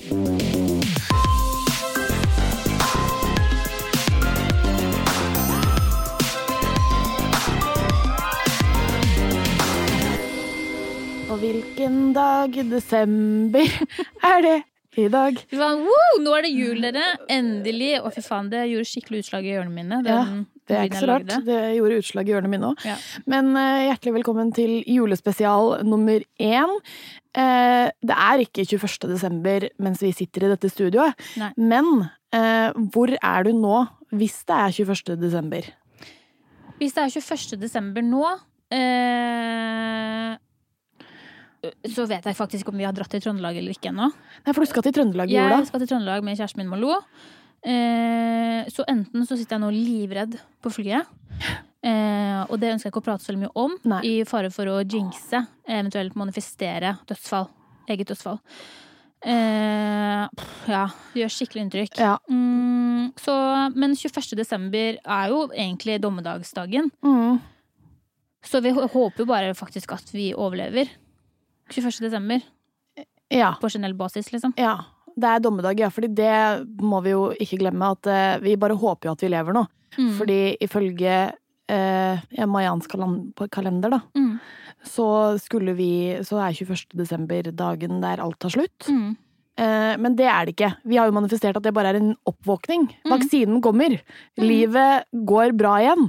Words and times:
Og 0.00 0.06
hvilken 11.36 12.14
dag 12.16 12.56
i 12.56 12.64
desember 12.64 13.68
er 14.32 14.40
det 14.40 14.62
i 14.96 15.04
dag? 15.12 15.36
Var, 15.52 15.76
wow, 15.84 16.16
nå 16.24 16.32
er 16.38 16.48
det 16.48 16.54
jul, 16.54 16.80
dere! 16.80 17.04
Endelig. 17.28 17.92
Å, 18.00 18.08
fy 18.14 18.24
faen, 18.24 18.48
det 18.50 18.64
gjorde 18.72 18.88
skikkelig 18.88 19.20
utslag 19.26 19.44
i 19.44 19.52
ørene 19.52 19.74
mine. 19.76 20.00
Ja, 20.08 20.24
Det 20.64 20.78
er 20.78 20.88
ikke 20.88 21.04
så 21.04 21.10
rart. 21.12 21.36
Det 21.44 21.60
gjorde 21.76 22.00
utslag 22.00 22.32
i 22.32 22.34
ørene 22.38 22.50
mine 22.56 22.72
òg. 22.72 22.88
Ja. 22.88 22.96
Men 23.28 23.52
uh, 23.52 23.84
hjertelig 23.90 24.16
velkommen 24.22 24.50
til 24.56 24.80
julespesial 24.88 25.84
nummer 25.84 26.24
én. 26.40 26.78
Eh, 27.30 27.88
det 28.02 28.16
er 28.16 28.42
ikke 28.42 28.64
21. 28.66 29.06
desember 29.12 29.68
mens 29.78 30.00
vi 30.02 30.10
sitter 30.16 30.48
i 30.48 30.50
dette 30.50 30.70
studioet, 30.72 31.14
Nei. 31.38 31.52
men 31.56 31.86
eh, 32.34 32.74
hvor 32.90 33.12
er 33.14 33.46
du 33.46 33.52
nå 33.54 33.84
hvis 34.10 34.40
det 34.48 34.56
er 34.56 34.74
21. 34.82 35.14
desember? 35.20 35.68
Hvis 36.80 36.96
det 36.96 37.04
er 37.04 37.12
21. 37.20 37.60
desember 37.60 38.02
nå 38.02 38.24
eh, 38.74 40.32
Så 41.92 42.06
vet 42.10 42.24
jeg 42.26 42.38
faktisk 42.38 42.72
om 42.72 42.80
vi 42.80 42.86
har 42.88 42.96
dratt 42.96 43.12
til 43.12 43.22
Trøndelag 43.22 43.58
eller 43.60 43.76
ikke 43.76 43.92
ennå. 43.92 44.08
Nei, 44.10 44.54
for 44.54 44.64
du 44.64 44.70
skal 44.70 44.86
til 44.88 44.96
Trøndelag 44.96 45.30
i 45.30 45.36
jula. 45.36 45.60
Jeg 45.60 45.70
skal 45.70 45.84
til 45.84 45.90
Trøndelag 45.92 46.24
med 46.26 46.38
kjæresten 46.40 46.62
min 46.64 46.72
Malou. 46.72 46.96
Eh, 47.60 48.64
så 48.72 48.86
enten 48.88 49.26
så 49.28 49.36
sitter 49.36 49.58
jeg 49.58 49.62
nå 49.66 49.70
livredd 49.74 50.38
på 50.64 50.72
flyet, 50.72 51.04
eh, 51.86 52.42
og 52.46 52.58
det 52.60 52.74
ønsker 52.74 52.88
jeg 52.88 52.94
ikke 52.94 53.02
å 53.02 53.08
prate 53.08 53.26
så 53.26 53.36
mye 53.36 53.52
om, 53.58 53.76
Nei. 53.88 54.02
i 54.06 54.12
fare 54.28 54.52
for 54.52 54.68
å 54.70 54.80
jinxe, 54.82 55.44
eventuelt 55.68 56.16
manifestere 56.18 56.96
dødsfall. 57.08 57.48
Eget 57.90 58.12
dødsfall. 58.12 58.40
Eh, 59.20 60.22
pff, 60.32 60.68
ja, 60.70 60.86
det 61.12 61.22
gjør 61.22 61.32
skikkelig 61.34 61.64
inntrykk. 61.66 61.98
Ja. 62.00 62.14
Mm, 62.30 63.10
så, 63.20 63.34
men 63.76 63.96
21. 63.96 64.32
desember 64.38 65.00
er 65.00 65.32
jo 65.32 65.42
egentlig 65.52 65.98
dommedagsdagen. 66.00 66.88
Mm. 67.04 67.40
Så 68.46 68.62
vi 68.64 68.72
håper 68.72 69.20
jo 69.20 69.28
bare 69.28 69.52
faktisk 69.56 69.92
at 69.92 70.14
vi 70.14 70.30
overlever 70.32 70.88
21. 71.70 72.00
desember. 72.06 72.40
ja. 73.28 73.54
På 73.60 73.68
generell 73.68 73.94
basis, 73.94 74.32
liksom. 74.32 74.56
Ja. 74.56 74.78
Det 75.20 75.26
er 75.26 75.42
dommedag, 75.42 75.80
ja. 75.80 75.90
Fordi 75.92 76.08
det 76.16 76.32
må 76.80 77.02
vi 77.04 77.12
jo 77.12 77.28
ikke 77.36 77.58
glemme. 77.60 77.92
At 77.92 78.08
eh, 78.08 78.40
vi 78.40 78.56
bare 78.56 78.78
håper 78.78 79.10
jo 79.10 79.12
at 79.12 79.22
vi 79.24 79.28
lever 79.28 79.56
nå. 79.56 79.66
Mm. 79.98 80.12
Fordi 80.16 80.40
ifølge 80.62 81.16
eh, 81.70 82.46
mayansk 82.50 82.96
kalender, 83.54 83.90
da, 83.96 84.00
Mm. 84.16 84.38
så 84.84 85.38
skulle 85.40 85.74
vi 85.76 85.90
Så 86.24 86.38
er 86.42 86.52
21. 86.52 86.96
desember 86.96 87.42
dagen 87.52 88.00
der 88.00 88.20
alt 88.20 88.38
tar 88.38 88.50
slutt. 88.50 88.88
Mm. 88.88 89.16
Eh, 89.60 89.96
men 90.00 90.14
det 90.16 90.26
er 90.26 90.46
det 90.46 90.54
ikke. 90.56 90.70
Vi 90.86 90.96
har 90.96 91.06
jo 91.06 91.12
manifestert 91.12 91.56
at 91.56 91.62
det 91.62 91.74
bare 91.74 91.92
er 91.92 92.00
en 92.00 92.14
oppvåkning. 92.26 92.88
Mm. 93.04 93.10
Vaksinen 93.12 93.60
kommer. 93.60 94.00
Livet 94.38 95.04
går 95.14 95.52
bra 95.56 95.74
igjen. 95.82 96.08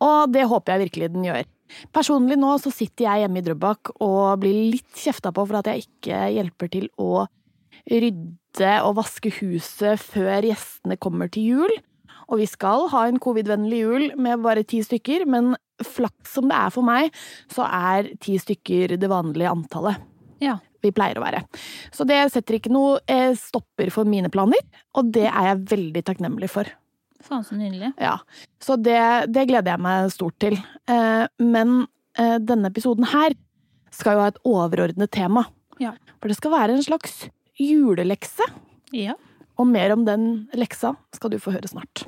Og 0.00 0.32
det 0.32 0.46
håper 0.48 0.72
jeg 0.78 0.88
virkelig 0.88 1.12
den 1.12 1.24
gjør. 1.28 1.44
Personlig 1.92 2.38
nå 2.40 2.54
så 2.62 2.72
sitter 2.72 3.04
jeg 3.04 3.26
hjemme 3.26 3.42
i 3.42 3.44
Drøbak 3.44 3.90
og 4.00 4.40
blir 4.40 4.70
litt 4.72 4.94
kjefta 4.96 5.32
på 5.36 5.44
for 5.46 5.58
at 5.58 5.68
jeg 5.68 5.84
ikke 5.84 6.22
hjelper 6.32 6.70
til 6.72 6.88
å 6.98 7.26
rydde 7.88 8.72
og 8.84 8.96
vaske 8.98 9.30
huset 9.40 10.00
før 10.00 10.48
gjestene 10.48 10.96
kommer 11.00 11.30
til 11.32 11.42
jul. 11.52 11.76
Og 12.28 12.38
vi 12.42 12.46
skal 12.50 12.88
ha 12.92 13.06
en 13.08 13.18
covid-vennlig 13.22 13.78
jul 13.82 14.06
med 14.20 14.42
bare 14.44 14.64
ti 14.68 14.82
stykker, 14.84 15.24
men 15.30 15.54
flaks 15.84 16.34
som 16.36 16.48
det 16.50 16.56
er 16.58 16.72
for 16.74 16.84
meg, 16.84 17.12
så 17.52 17.64
er 17.64 18.10
ti 18.20 18.34
stykker 18.40 18.96
det 19.00 19.08
vanlige 19.10 19.48
antallet 19.52 19.96
Ja. 20.42 20.58
vi 20.82 20.90
pleier 20.92 21.18
å 21.18 21.24
være. 21.24 21.44
Så 21.94 22.04
det 22.06 22.18
setter 22.34 22.58
ikke 22.58 22.70
noe 22.74 22.98
eh, 23.08 23.32
stopper 23.38 23.90
for 23.94 24.04
mine 24.04 24.28
planer, 24.30 24.60
og 24.94 25.12
det 25.14 25.24
er 25.30 25.52
jeg 25.52 25.64
veldig 25.72 26.02
takknemlig 26.04 26.50
for. 26.52 26.68
Faen 27.24 27.42
så 27.46 27.56
nydelig. 27.58 27.92
Ja, 27.98 28.18
Så 28.62 28.76
det, 28.78 28.98
det 29.32 29.48
gleder 29.48 29.72
jeg 29.74 29.82
meg 29.82 30.10
stort 30.14 30.36
til. 30.38 30.54
Eh, 30.86 31.24
men 31.42 31.86
eh, 32.18 32.36
denne 32.38 32.70
episoden 32.70 33.08
her 33.10 33.34
skal 33.90 34.14
jo 34.14 34.22
ha 34.22 34.28
et 34.30 34.38
overordnet 34.46 35.10
tema. 35.10 35.46
Ja. 35.82 35.94
For 36.20 36.28
det 36.30 36.36
skal 36.38 36.54
være 36.54 36.76
en 36.76 36.84
slags 36.86 37.24
julelekse. 37.58 38.46
Ja. 38.94 39.16
Og 39.58 39.66
mer 39.66 39.90
om 39.96 40.04
den 40.06 40.48
leksa 40.54 40.94
skal 41.16 41.34
du 41.34 41.40
få 41.42 41.50
høre 41.56 41.66
snart. 41.70 42.04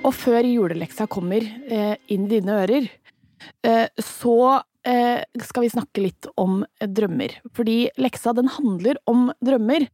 Og 0.00 0.12
før 0.16 0.46
juleleksa 0.48 1.06
kommer 1.10 1.44
eh, 1.44 1.96
inn 2.08 2.24
i 2.26 2.32
dine 2.38 2.56
ører, 2.62 2.88
eh, 3.66 3.86
så 4.00 4.36
eh, 4.88 5.20
skal 5.44 5.66
vi 5.66 5.72
snakke 5.72 6.04
litt 6.04 6.28
om 6.40 6.62
drømmer. 6.80 7.36
Fordi 7.56 7.90
leksa 8.00 8.34
den 8.36 8.48
handler 8.56 9.00
om 9.10 9.28
drømmer. 9.44 9.86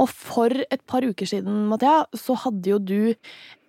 Og 0.00 0.10
for 0.12 0.52
et 0.52 0.82
par 0.88 1.06
uker 1.06 1.28
siden, 1.28 1.66
Mathea, 1.70 2.04
så 2.14 2.36
hadde 2.44 2.74
jo 2.74 2.78
du 2.78 3.14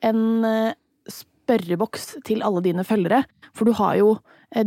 en 0.06 0.24
eh, 0.48 0.78
spørreboks 1.10 2.18
til 2.28 2.44
alle 2.46 2.64
dine 2.66 2.86
følgere. 2.88 3.24
For 3.56 3.68
du 3.68 3.76
har 3.80 3.98
jo 4.00 4.16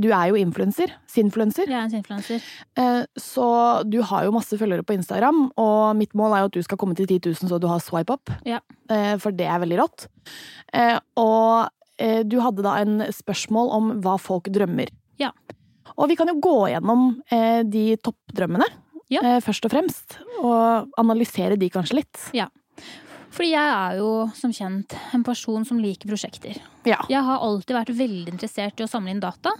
Du 0.00 0.08
er 0.16 0.30
jo 0.30 0.36
influenser. 0.40 0.92
Sinfluenser. 1.12 1.68
Jeg 1.68 1.76
er 1.76 1.84
en 1.90 1.96
influenser. 1.98 2.42
Eh, 2.80 3.04
Så 3.20 3.46
du 3.90 3.98
har 4.02 4.24
jo 4.24 4.32
masse 4.32 4.56
følgere 4.56 4.82
på 4.82 4.94
Instagram, 4.96 5.50
og 5.60 5.96
mitt 5.96 6.14
mål 6.16 6.32
er 6.36 6.40
jo 6.44 6.48
at 6.52 6.52
du 6.56 6.62
skal 6.64 6.78
komme 6.80 6.96
til 6.96 7.06
10 7.06 7.18
000 7.28 7.50
så 7.52 7.58
du 7.60 7.66
har 7.68 7.80
swipe 7.84 8.10
up. 8.16 8.30
Ja. 8.48 8.60
Eh, 8.88 9.16
For 9.20 9.30
det 9.30 9.46
er 9.46 9.60
veldig 9.60 9.78
rått. 9.82 10.06
Eh, 10.72 10.98
Og 11.20 11.68
eh, 11.98 12.22
du 12.24 12.40
hadde 12.40 12.62
da 12.64 12.78
en 12.80 13.00
spørsmål 13.12 13.70
om 13.76 13.92
hva 14.00 14.16
folk 14.18 14.48
drømmer. 14.50 14.88
Ja. 15.20 15.30
Og 15.98 16.08
vi 16.08 16.16
kan 16.16 16.26
jo 16.32 16.40
gå 16.40 16.56
gjennom 16.72 17.20
eh, 17.30 17.62
de 17.62 17.96
toppdrømmene, 18.02 18.64
Ja. 19.12 19.20
eh, 19.22 19.40
først 19.44 19.64
og 19.68 19.70
fremst. 19.70 20.16
Og 20.40 20.88
analysere 20.98 21.58
de 21.60 21.68
kanskje 21.70 22.00
litt. 22.00 22.30
Fordi 23.34 23.50
jeg 23.50 23.74
er 23.74 23.98
jo 23.98 24.10
som 24.38 24.52
kjent 24.54 24.94
en 25.16 25.24
person 25.26 25.66
som 25.66 25.80
liker 25.82 26.10
prosjekter. 26.10 26.60
Ja. 26.86 27.00
Jeg 27.10 27.22
har 27.26 27.42
alltid 27.42 27.74
vært 27.74 27.94
veldig 27.98 28.34
interessert 28.36 28.78
i 28.78 28.86
å 28.86 28.90
samle 28.90 29.10
inn 29.14 29.22
data. 29.22 29.56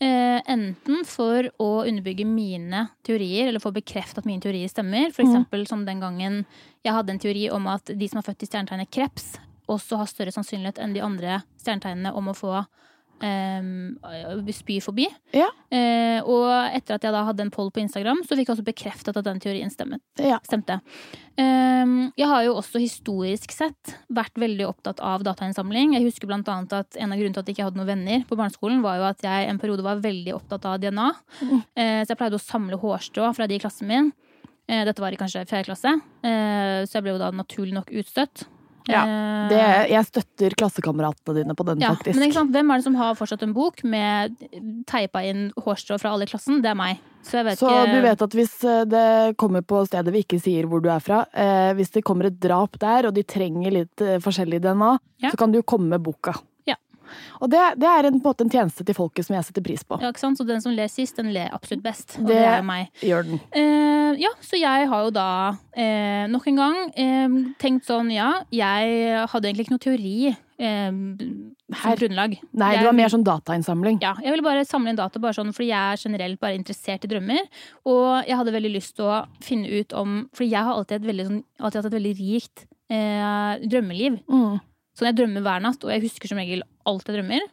Eh, 0.00 0.40
enten 0.50 1.04
for 1.06 1.46
å 1.62 1.68
underbygge 1.84 2.24
mine 2.26 2.86
teorier, 3.06 3.48
eller 3.48 3.62
få 3.62 3.74
bekreftet 3.76 4.22
at 4.22 4.28
mine 4.28 4.42
teorier 4.42 4.72
stemmer. 4.72 5.12
For 5.14 5.26
eksempel 5.26 5.66
som 5.68 5.84
den 5.86 6.00
gangen 6.02 6.42
jeg 6.84 6.96
hadde 6.96 7.14
en 7.14 7.20
teori 7.22 7.46
om 7.52 7.68
at 7.70 7.92
de 7.92 8.08
som 8.10 8.20
er 8.20 8.26
født 8.26 8.46
i 8.46 8.48
stjernetegnet 8.48 8.92
kreps, 8.92 9.34
også 9.70 10.00
har 10.00 10.10
større 10.10 10.32
sannsynlighet 10.34 10.80
enn 10.82 10.96
de 10.96 11.04
andre 11.04 11.38
stjernetegnene 11.62 12.12
om 12.16 12.32
å 12.32 12.36
få 12.36 12.56
eh, 13.22 14.52
spyfobi. 14.54 15.06
Ja. 15.34 15.48
Eh, 15.70 16.20
og 16.22 16.48
etter 16.74 16.96
at 16.96 17.02
jeg 17.06 17.12
da 17.14 17.24
hadde 17.26 17.42
en 17.46 17.50
poll 17.54 17.70
på 17.70 17.82
Instagram, 17.84 18.22
så 18.24 18.36
fikk 18.36 18.48
jeg 18.48 18.56
også 18.56 18.66
bekreftet 18.66 19.16
at 19.16 19.24
den 19.24 19.40
teorien 19.40 19.70
stemmet 19.70 20.00
Ja. 20.18 20.38
stemte. 20.46 20.80
Ehm, 21.36 22.12
jeg 22.16 22.28
har 22.30 22.44
jo 22.44 22.54
også 22.54 22.78
historisk 22.78 23.50
sett 23.50 23.96
vært 24.12 24.34
veldig 24.38 24.68
opptatt 24.68 25.00
av 25.02 25.24
datainnsamling. 25.26 25.94
Jeg 25.94 26.04
husker 26.06 26.26
blant 26.30 26.46
annet 26.48 26.72
at 26.72 26.96
En 26.96 27.10
av 27.12 27.18
grunnene 27.18 27.34
til 27.34 27.40
at 27.42 27.46
jeg 27.48 27.56
ikke 27.56 27.64
hadde 27.70 27.80
noen 27.80 27.90
venner 27.90 28.24
på 28.28 28.36
barneskolen, 28.38 28.82
var 28.82 28.96
jo 28.98 29.04
at 29.08 29.20
jeg 29.22 29.48
en 29.48 29.58
periode 29.58 29.82
var 29.82 29.96
veldig 30.00 30.34
opptatt 30.34 30.64
av 30.64 30.78
DNA. 30.80 31.08
Mm. 31.42 31.64
Eh, 31.76 32.00
så 32.04 32.08
jeg 32.14 32.18
pleide 32.18 32.38
å 32.38 32.44
samle 32.44 32.78
hårstrå 32.78 33.34
fra 33.34 33.46
de 33.48 33.56
i 33.56 33.58
klassen 33.58 33.88
min. 33.88 34.12
Eh, 34.68 34.84
dette 34.86 35.02
var 35.02 35.12
i 35.12 35.16
kanskje 35.16 35.42
fjerde 35.46 35.66
klasse, 35.66 35.90
eh, 36.24 36.84
så 36.86 36.92
jeg 36.96 37.02
ble 37.02 37.12
jo 37.12 37.18
da 37.18 37.30
naturlig 37.30 37.74
nok 37.74 37.90
utstøtt. 37.90 38.46
Ja, 38.88 39.04
Eh, 39.04 39.48
Det, 39.48 39.90
jeg 39.90 40.04
støtter 40.06 40.54
klassekameratene 40.56 41.34
dine 41.36 41.54
på 41.54 41.64
den, 41.66 41.80
ja, 41.80 41.90
faktisk. 41.94 42.16
men 42.16 42.28
ikke 42.28 42.38
sant, 42.38 42.52
hvem 42.52 42.70
er 42.70 42.76
det 42.80 42.84
som 42.84 42.94
har 42.96 43.14
fortsatt 43.14 43.42
en 43.42 43.52
bok 43.52 43.82
med 43.84 44.36
teipa 44.86 45.20
inn 45.24 45.50
hårstrå 45.60 45.98
fra 46.00 46.12
alle 46.14 46.24
i 46.24 46.30
klassen? 46.30 46.62
Det 46.64 46.70
er 46.70 46.78
meg. 46.78 46.98
Så 47.24 47.38
jeg 47.40 47.44
vet 47.44 47.58
Så 47.58 47.68
ikke 47.68 47.92
du 47.94 48.00
vet 48.04 48.22
at 48.22 48.30
hvis 48.38 48.54
eh, 48.64 48.84
det 48.84 49.36
kommer 49.40 49.62
på 49.62 49.86
stedet 49.86 50.12
vi 50.12 50.22
ikke 50.24 50.40
sier 50.40 50.66
hvor 50.68 50.80
du 50.84 50.88
er 50.92 51.00
fra, 51.00 51.26
eh, 51.32 51.72
hvis 51.74 51.92
det 51.92 52.04
kommer 52.04 52.26
et 52.26 52.38
drap 52.40 52.78
der, 52.78 53.06
og 53.08 53.14
de 53.14 53.22
trenger 53.22 53.72
litt 53.72 54.00
eh, 54.00 54.18
forskjellig 54.18 54.60
DNA, 54.64 54.98
Ja. 55.24 55.30
så 55.30 55.36
kan 55.40 55.52
du 55.52 55.62
komme 55.62 55.88
med 55.88 56.02
boka. 56.02 56.34
Og 57.40 57.50
det, 57.52 57.62
det 57.80 57.88
er 57.90 58.08
en, 58.10 58.20
på 58.20 58.28
en 58.28 58.32
måte 58.34 58.44
en 58.46 58.50
tjeneste 58.52 58.84
til 58.86 58.94
folket 58.96 59.26
som 59.26 59.36
jeg 59.36 59.44
setter 59.48 59.62
pris 59.66 59.82
på. 59.84 59.98
Ja, 60.02 60.10
ikke 60.12 60.22
sant? 60.22 60.38
Så 60.40 60.46
den 60.48 60.60
som 60.64 60.72
ler 60.76 60.88
sist, 60.92 61.16
den 61.16 61.32
ler 61.34 61.50
absolutt 61.54 61.82
best. 61.84 62.18
Og 62.20 62.26
Det- 62.26 62.36
det, 62.36 62.46
er 62.54 62.62
meg. 62.62 62.88
Gjør 63.02 63.24
den. 63.28 63.40
Eh, 63.52 64.14
ja, 64.22 64.30
så 64.44 64.56
jeg 64.60 64.88
har 64.88 65.04
jo 65.06 65.10
da 65.10 65.28
eh, 65.76 66.26
nok 66.30 66.46
en 66.48 66.56
gang 66.62 66.80
eh, 66.96 67.28
tenkt 67.58 67.86
sånn, 67.88 68.10
ja, 68.14 68.32
jeg 68.54 69.26
hadde 69.30 69.48
egentlig 69.48 69.66
ikke 69.66 69.74
noe 69.76 69.84
teori 69.86 70.16
eh, 70.58 70.90
som 71.74 71.80
Her. 71.82 71.96
grunnlag. 71.98 72.36
Nei, 72.52 72.68
jeg, 72.74 72.82
det 72.84 72.86
var 72.86 72.96
mer 73.00 73.10
sånn 73.10 73.24
datainnsamling. 73.26 73.98
ja, 74.04 74.12
jeg 74.22 74.30
ville 74.34 74.44
bare 74.46 74.64
samle 74.68 74.92
inn 74.92 74.96
data, 75.00 75.18
bare 75.18 75.34
sånn, 75.34 75.50
fordi 75.56 75.70
jeg 75.72 75.94
er 75.96 76.02
generelt 76.04 76.38
bare 76.40 76.54
interessert 76.58 77.04
i 77.04 77.10
drømmer. 77.10 77.40
Og 77.90 78.28
jeg 78.28 78.36
hadde 78.38 78.52
veldig 78.54 78.72
lyst 78.76 78.94
til 79.00 79.08
å 79.10 79.24
finne 79.42 79.66
ut 79.80 79.92
om 79.98 80.28
Fordi 80.34 80.50
jeg 80.52 80.62
har 80.68 80.74
alltid, 80.78 81.00
et 81.02 81.08
veldig, 81.10 81.26
sånn, 81.30 81.42
alltid 81.60 81.80
hatt 81.82 81.90
et 81.90 81.96
veldig 81.98 82.14
rikt 82.20 82.66
eh, 82.92 83.64
drømmeliv. 83.66 84.20
Mm. 84.30 84.60
Sånn 84.94 85.08
jeg 85.10 85.16
drømmer 85.18 85.42
hver 85.42 85.64
natt, 85.64 85.82
og 85.82 85.90
jeg 85.90 86.04
husker 86.06 86.30
som 86.30 86.38
regel 86.38 86.62
alt 86.86 87.08
jeg 87.08 87.16
drømmer. 87.18 87.46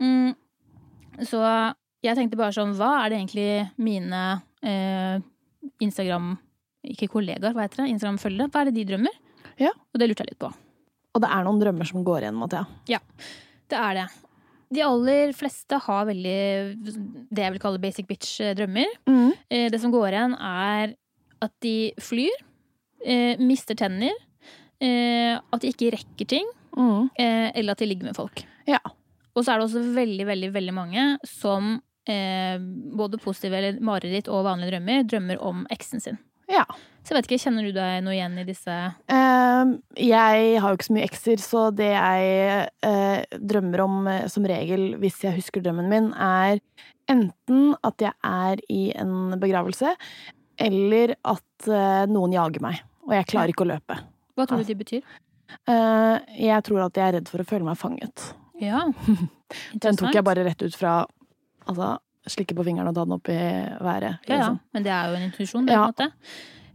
Mm, 0.00 0.34
så 1.28 1.40
jeg 2.04 2.16
tenkte 2.16 2.38
bare 2.40 2.54
sånn, 2.56 2.72
hva 2.78 3.04
er 3.04 3.10
det 3.12 3.18
egentlig 3.20 3.48
mine 3.82 4.20
eh, 4.64 5.18
Instagram 5.84 6.32
Ikke 6.88 7.10
kollegaer, 7.12 7.52
hva 7.52 7.66
heter 7.66 7.82
det? 7.84 7.90
Instagram-følgere. 7.92 8.48
Hva 8.48 8.62
er 8.62 8.70
det 8.70 8.74
de 8.78 8.84
drømmer? 8.88 9.16
Ja. 9.60 9.68
Og 9.92 10.00
det 10.00 10.06
lurte 10.08 10.24
jeg 10.24 10.30
litt 10.32 10.40
på. 10.40 10.48
Og 11.12 11.20
det 11.20 11.28
er 11.28 11.44
noen 11.44 11.58
drømmer 11.60 11.84
som 11.90 12.04
går 12.06 12.24
igjen, 12.24 12.38
Mathea. 12.40 12.64
Det 13.70 13.76
er 13.76 13.94
det. 13.98 14.06
de 14.72 14.82
aller 14.86 15.32
fleste 15.34 15.76
har 15.82 16.04
veldig 16.06 16.38
det 17.34 17.42
jeg 17.44 17.52
vil 17.56 17.60
kalle 17.62 17.80
basic 17.82 18.06
bitch-drømmer. 18.06 18.86
Mm. 19.10 19.32
Eh, 19.50 19.68
Det 19.68 19.80
som 19.82 19.90
går 19.92 20.08
igjen, 20.14 20.36
er 20.40 20.94
at 21.42 21.52
de 21.60 21.92
flyr, 22.00 22.30
eh, 23.04 23.36
mister 23.42 23.74
tenner, 23.74 24.14
eh, 24.80 25.36
at 25.52 25.60
de 25.60 25.68
ikke 25.74 25.90
rekker 25.96 26.26
ting, 26.26 26.46
Mm. 26.76 27.10
eh, 27.18 27.50
eller 27.56 27.72
at 27.72 27.78
de 27.78 27.86
ligger 27.86 28.04
med 28.04 28.14
folk. 28.16 28.44
Ja. 28.70 28.80
Og 29.34 29.44
så 29.44 29.52
er 29.52 29.60
det 29.60 29.68
også 29.68 29.84
veldig, 29.94 30.26
veldig, 30.28 30.50
veldig 30.54 30.74
mange 30.74 31.06
som 31.26 31.76
eh, 32.08 32.56
både 32.98 33.20
positive 33.22 33.58
eller 33.58 33.82
mareritt 33.84 34.30
og 34.30 34.46
vanlige 34.46 34.74
drømmer 34.74 35.06
drømmer 35.10 35.42
om 35.50 35.66
eksen 35.74 36.02
sin. 36.02 36.22
ja. 36.50 36.66
Så 37.00 37.14
jeg 37.14 37.16
vet 37.16 37.28
ikke, 37.30 37.40
kjenner 37.46 37.64
du 37.64 37.72
deg 37.72 38.02
noe 38.04 38.12
igjen 38.12 38.34
i 38.42 38.44
disse 38.44 38.74
uh, 38.76 39.70
jeg 39.96 40.48
har 40.60 40.72
jo 40.72 40.76
ikke 40.76 40.86
så 40.86 40.96
mye 40.96 41.06
ekser, 41.06 41.40
så 41.40 41.62
det 41.72 41.88
jeg 41.94 42.66
uh, 42.84 43.38
drømmer 43.40 43.82
om 43.86 43.94
uh, 44.04 44.26
som 44.28 44.44
regel, 44.44 44.98
hvis 45.00 45.22
jeg 45.24 45.38
husker 45.38 45.64
drømmen 45.64 45.88
min, 45.88 46.10
er 46.12 46.60
enten 47.10 47.72
at 47.86 48.04
jeg 48.04 48.12
er 48.20 48.60
i 48.68 48.82
en 49.00 49.32
begravelse, 49.40 49.94
eller 50.60 51.14
at 51.26 51.66
eh, 51.72 52.04
noen 52.12 52.34
jager 52.36 52.62
meg, 52.62 52.82
og 53.08 53.14
jeg 53.16 53.26
klarer 53.32 53.50
ikke 53.50 53.64
å 53.64 53.70
løpe. 53.72 53.96
Hva 54.36 54.44
tror 54.46 54.60
du 54.60 54.68
de 54.68 54.76
betyr? 54.76 55.16
Jeg 55.66 56.66
tror 56.68 56.84
at 56.84 57.00
jeg 57.00 57.06
er 57.08 57.16
redd 57.16 57.32
for 57.32 57.42
å 57.42 57.46
føle 57.48 57.66
meg 57.66 57.80
fanget. 57.80 58.28
Ja. 58.60 58.84
Den 59.82 59.96
tok 59.98 60.14
jeg 60.14 60.24
bare 60.26 60.44
rett 60.46 60.62
ut 60.62 60.76
fra 60.78 61.00
altså, 61.66 61.96
slikke 62.30 62.54
på 62.54 62.64
fingeren 62.66 62.88
og 62.90 62.94
ta 62.96 63.04
den 63.06 63.16
opp 63.16 63.28
i 63.32 63.36
været. 63.82 64.20
Ja, 64.28 64.30
ja. 64.30 64.36
Liksom. 64.38 64.60
Men 64.76 64.82
det 64.86 64.92
er 64.94 65.08
jo 65.10 65.18
en 65.18 65.28
intuisjon, 65.30 65.66
det, 65.66 65.74
på 65.74 65.78
Ja. 65.78 65.84
en 65.86 65.92
måte. 65.94 66.10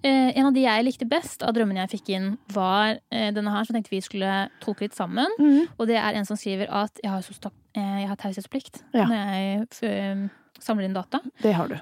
Eh, 0.05 0.37
en 0.37 0.45
av 0.45 0.53
de 0.53 0.61
jeg 0.61 0.83
likte 0.85 1.05
best 1.09 1.41
av 1.41 1.53
drømmene 1.55 1.81
jeg 1.85 1.89
fikk 1.95 2.09
inn, 2.13 2.25
var 2.53 2.99
eh, 3.09 3.31
denne 3.33 3.49
her, 3.53 3.63
som 3.65 3.73
jeg 3.73 3.79
tenkte 3.83 3.95
vi 3.95 4.01
skulle 4.05 4.33
tolke 4.61 4.85
litt 4.85 4.93
sammen. 4.97 5.25
Mm. 5.39 5.63
Og 5.79 5.87
det 5.89 5.95
er 5.97 6.19
en 6.19 6.25
som 6.29 6.37
skriver 6.37 6.69
at 6.69 6.99
jeg 7.01 7.09
har, 7.09 7.21
så 7.25 7.33
eh, 7.73 8.01
jeg 8.03 8.09
har 8.11 8.19
taushetsplikt 8.21 8.83
Ja. 8.93 9.05
når 9.09 9.15
jeg 9.15 9.65
f- 9.71 10.61
samler 10.61 10.85
inn 10.85 10.93
data. 10.93 11.21
Det 11.41 11.53
har 11.57 11.67
du. 11.71 11.73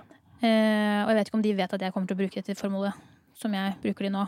Eh, 0.44 1.02
og 1.04 1.10
jeg 1.12 1.18
vet 1.18 1.28
ikke 1.32 1.40
om 1.40 1.44
de 1.44 1.54
vet 1.58 1.74
at 1.76 1.82
jeg 1.82 1.92
kommer 1.96 2.08
til 2.08 2.16
å 2.16 2.22
bruke 2.22 2.40
dette 2.44 2.56
formålet 2.60 2.94
som 3.36 3.52
jeg 3.54 3.76
bruker 3.84 4.08
de 4.08 4.14
nå. 4.16 4.24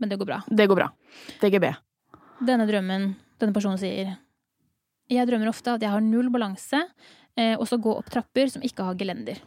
Men 0.00 0.08
det 0.08 0.18
går 0.18 0.26
bra. 0.32 0.40
Det 0.48 0.66
går 0.70 0.76
bra. 0.80 0.88
DGB. 1.42 1.70
Denne 2.46 2.66
drømmen, 2.66 3.10
denne 3.38 3.52
personen 3.54 3.78
sier 3.78 4.16
Jeg 5.10 5.26
drømmer 5.28 5.50
ofte 5.50 5.74
at 5.74 5.82
jeg 5.82 5.90
har 5.90 6.02
null 6.04 6.30
balanse, 6.32 6.84
eh, 7.36 7.56
og 7.58 7.66
så 7.68 7.80
gå 7.82 7.92
opp 7.98 8.10
trapper 8.12 8.50
som 8.52 8.62
ikke 8.66 8.86
har 8.86 8.98
gelender. 9.00 9.40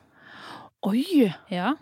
Oi! 0.83 1.29
Ja. 1.51 1.75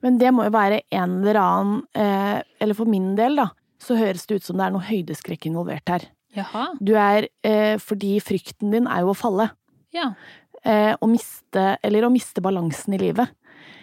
Men 0.00 0.16
det 0.20 0.30
må 0.32 0.46
jo 0.46 0.52
være 0.54 0.80
en 0.96 1.18
eller 1.20 1.36
annen 1.36 1.80
eh, 1.92 2.38
Eller 2.62 2.76
for 2.78 2.88
min 2.88 3.10
del, 3.18 3.36
da, 3.36 3.50
så 3.80 3.98
høres 3.98 4.24
det 4.28 4.38
ut 4.40 4.46
som 4.46 4.56
det 4.56 4.64
er 4.64 4.72
noe 4.72 4.86
høydeskrekk 4.86 5.44
involvert 5.50 5.92
her. 5.92 6.06
Jaha. 6.36 6.70
Du 6.80 6.94
er 6.96 7.26
eh, 7.44 7.74
Fordi 7.82 8.14
frykten 8.24 8.72
din 8.72 8.86
er 8.88 9.02
jo 9.04 9.12
å 9.12 9.18
falle. 9.18 9.50
Ja. 9.92 10.12
Eh, 10.64 10.94
å 10.96 11.08
miste 11.10 11.74
Eller 11.84 12.06
å 12.06 12.12
miste 12.12 12.40
balansen 12.44 12.96
i 12.96 13.02
livet. 13.02 13.28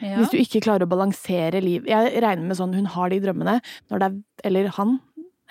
ja. 0.01 0.15
Hvis 0.17 0.33
du 0.33 0.39
ikke 0.39 0.63
klarer 0.65 0.88
å 0.88 0.89
balansere 0.89 1.61
liv 1.61 1.85
Jeg 1.89 2.17
regner 2.23 2.47
med 2.47 2.57
sånn 2.57 2.73
hun 2.77 2.89
har 2.95 3.13
de 3.13 3.21
drømmene 3.21 3.59
når 3.91 4.01
det 4.01 4.09
er 4.09 4.50
Eller 4.50 4.73
han. 4.79 4.97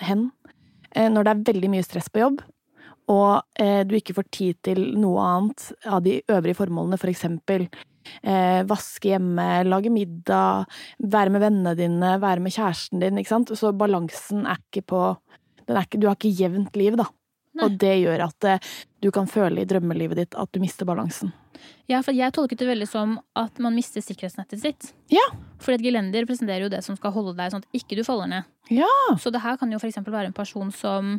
Hen. 0.03 0.31
Eh, 0.91 1.07
når 1.07 1.23
det 1.23 1.31
er 1.31 1.45
veldig 1.53 1.71
mye 1.77 1.87
stress 1.87 2.11
på 2.11 2.25
jobb. 2.25 2.43
Og 3.11 3.61
eh, 3.61 3.83
du 3.87 3.95
ikke 3.97 4.15
får 4.17 4.27
tid 4.35 4.57
til 4.67 4.81
noe 4.99 5.23
annet 5.23 5.69
av 5.87 6.01
de 6.03 6.19
øvrige 6.27 6.59
formålene, 6.59 6.99
for 6.99 7.11
eksempel 7.11 7.67
eh, 8.21 8.63
vaske 8.67 9.13
hjemme, 9.13 9.47
lage 9.67 9.91
middag, 9.93 10.67
være 10.99 11.33
med 11.33 11.45
vennene 11.45 11.75
dine, 11.79 12.17
være 12.23 12.43
med 12.43 12.55
kjæresten 12.55 13.03
din, 13.03 13.21
ikke 13.21 13.35
sant. 13.35 13.53
Så 13.55 13.71
balansen 13.77 14.45
er 14.45 14.59
ikke 14.59 14.85
på 14.91 15.05
den 15.67 15.75
er 15.75 15.83
ikke, 15.83 15.99
Du 15.99 16.07
har 16.07 16.15
ikke 16.15 16.31
jevnt 16.31 16.77
liv, 16.79 16.95
da. 16.95 17.09
Nei. 17.57 17.65
Og 17.65 17.77
det 17.81 17.95
gjør 18.03 18.23
at 18.27 18.47
eh, 18.47 18.71
du 19.03 19.09
kan 19.11 19.27
føle 19.29 19.63
i 19.63 19.67
drømmelivet 19.67 20.19
ditt 20.21 20.37
at 20.37 20.51
du 20.53 20.61
mister 20.61 20.87
balansen. 20.87 21.33
Ja, 21.89 22.03
for 22.05 22.13
jeg 22.13 22.33
tolket 22.35 22.59
det 22.61 22.67
veldig 22.69 22.87
som 22.87 23.15
at 23.39 23.57
man 23.63 23.75
mister 23.75 24.03
sikkerhetsnettet 24.03 24.61
sitt. 24.61 24.91
Ja. 25.11 25.23
Fordi 25.63 25.79
et 25.79 25.87
gelender 25.87 26.23
representerer 26.23 26.67
jo 26.67 26.71
det 26.71 26.83
som 26.85 26.97
skal 26.99 27.15
holde 27.15 27.33
deg 27.39 27.51
sånn 27.51 27.65
at 27.65 27.79
ikke 27.79 27.97
du 27.97 28.03
faller 28.05 28.29
ned. 28.29 28.51
Ja. 28.69 28.91
Så 29.19 29.33
det 29.33 29.41
her 29.41 29.57
kan 29.57 29.71
jo 29.73 29.79
for 29.81 29.89
eksempel 29.89 30.13
være 30.13 30.29
en 30.29 30.37
person 30.37 30.69
som 30.75 31.17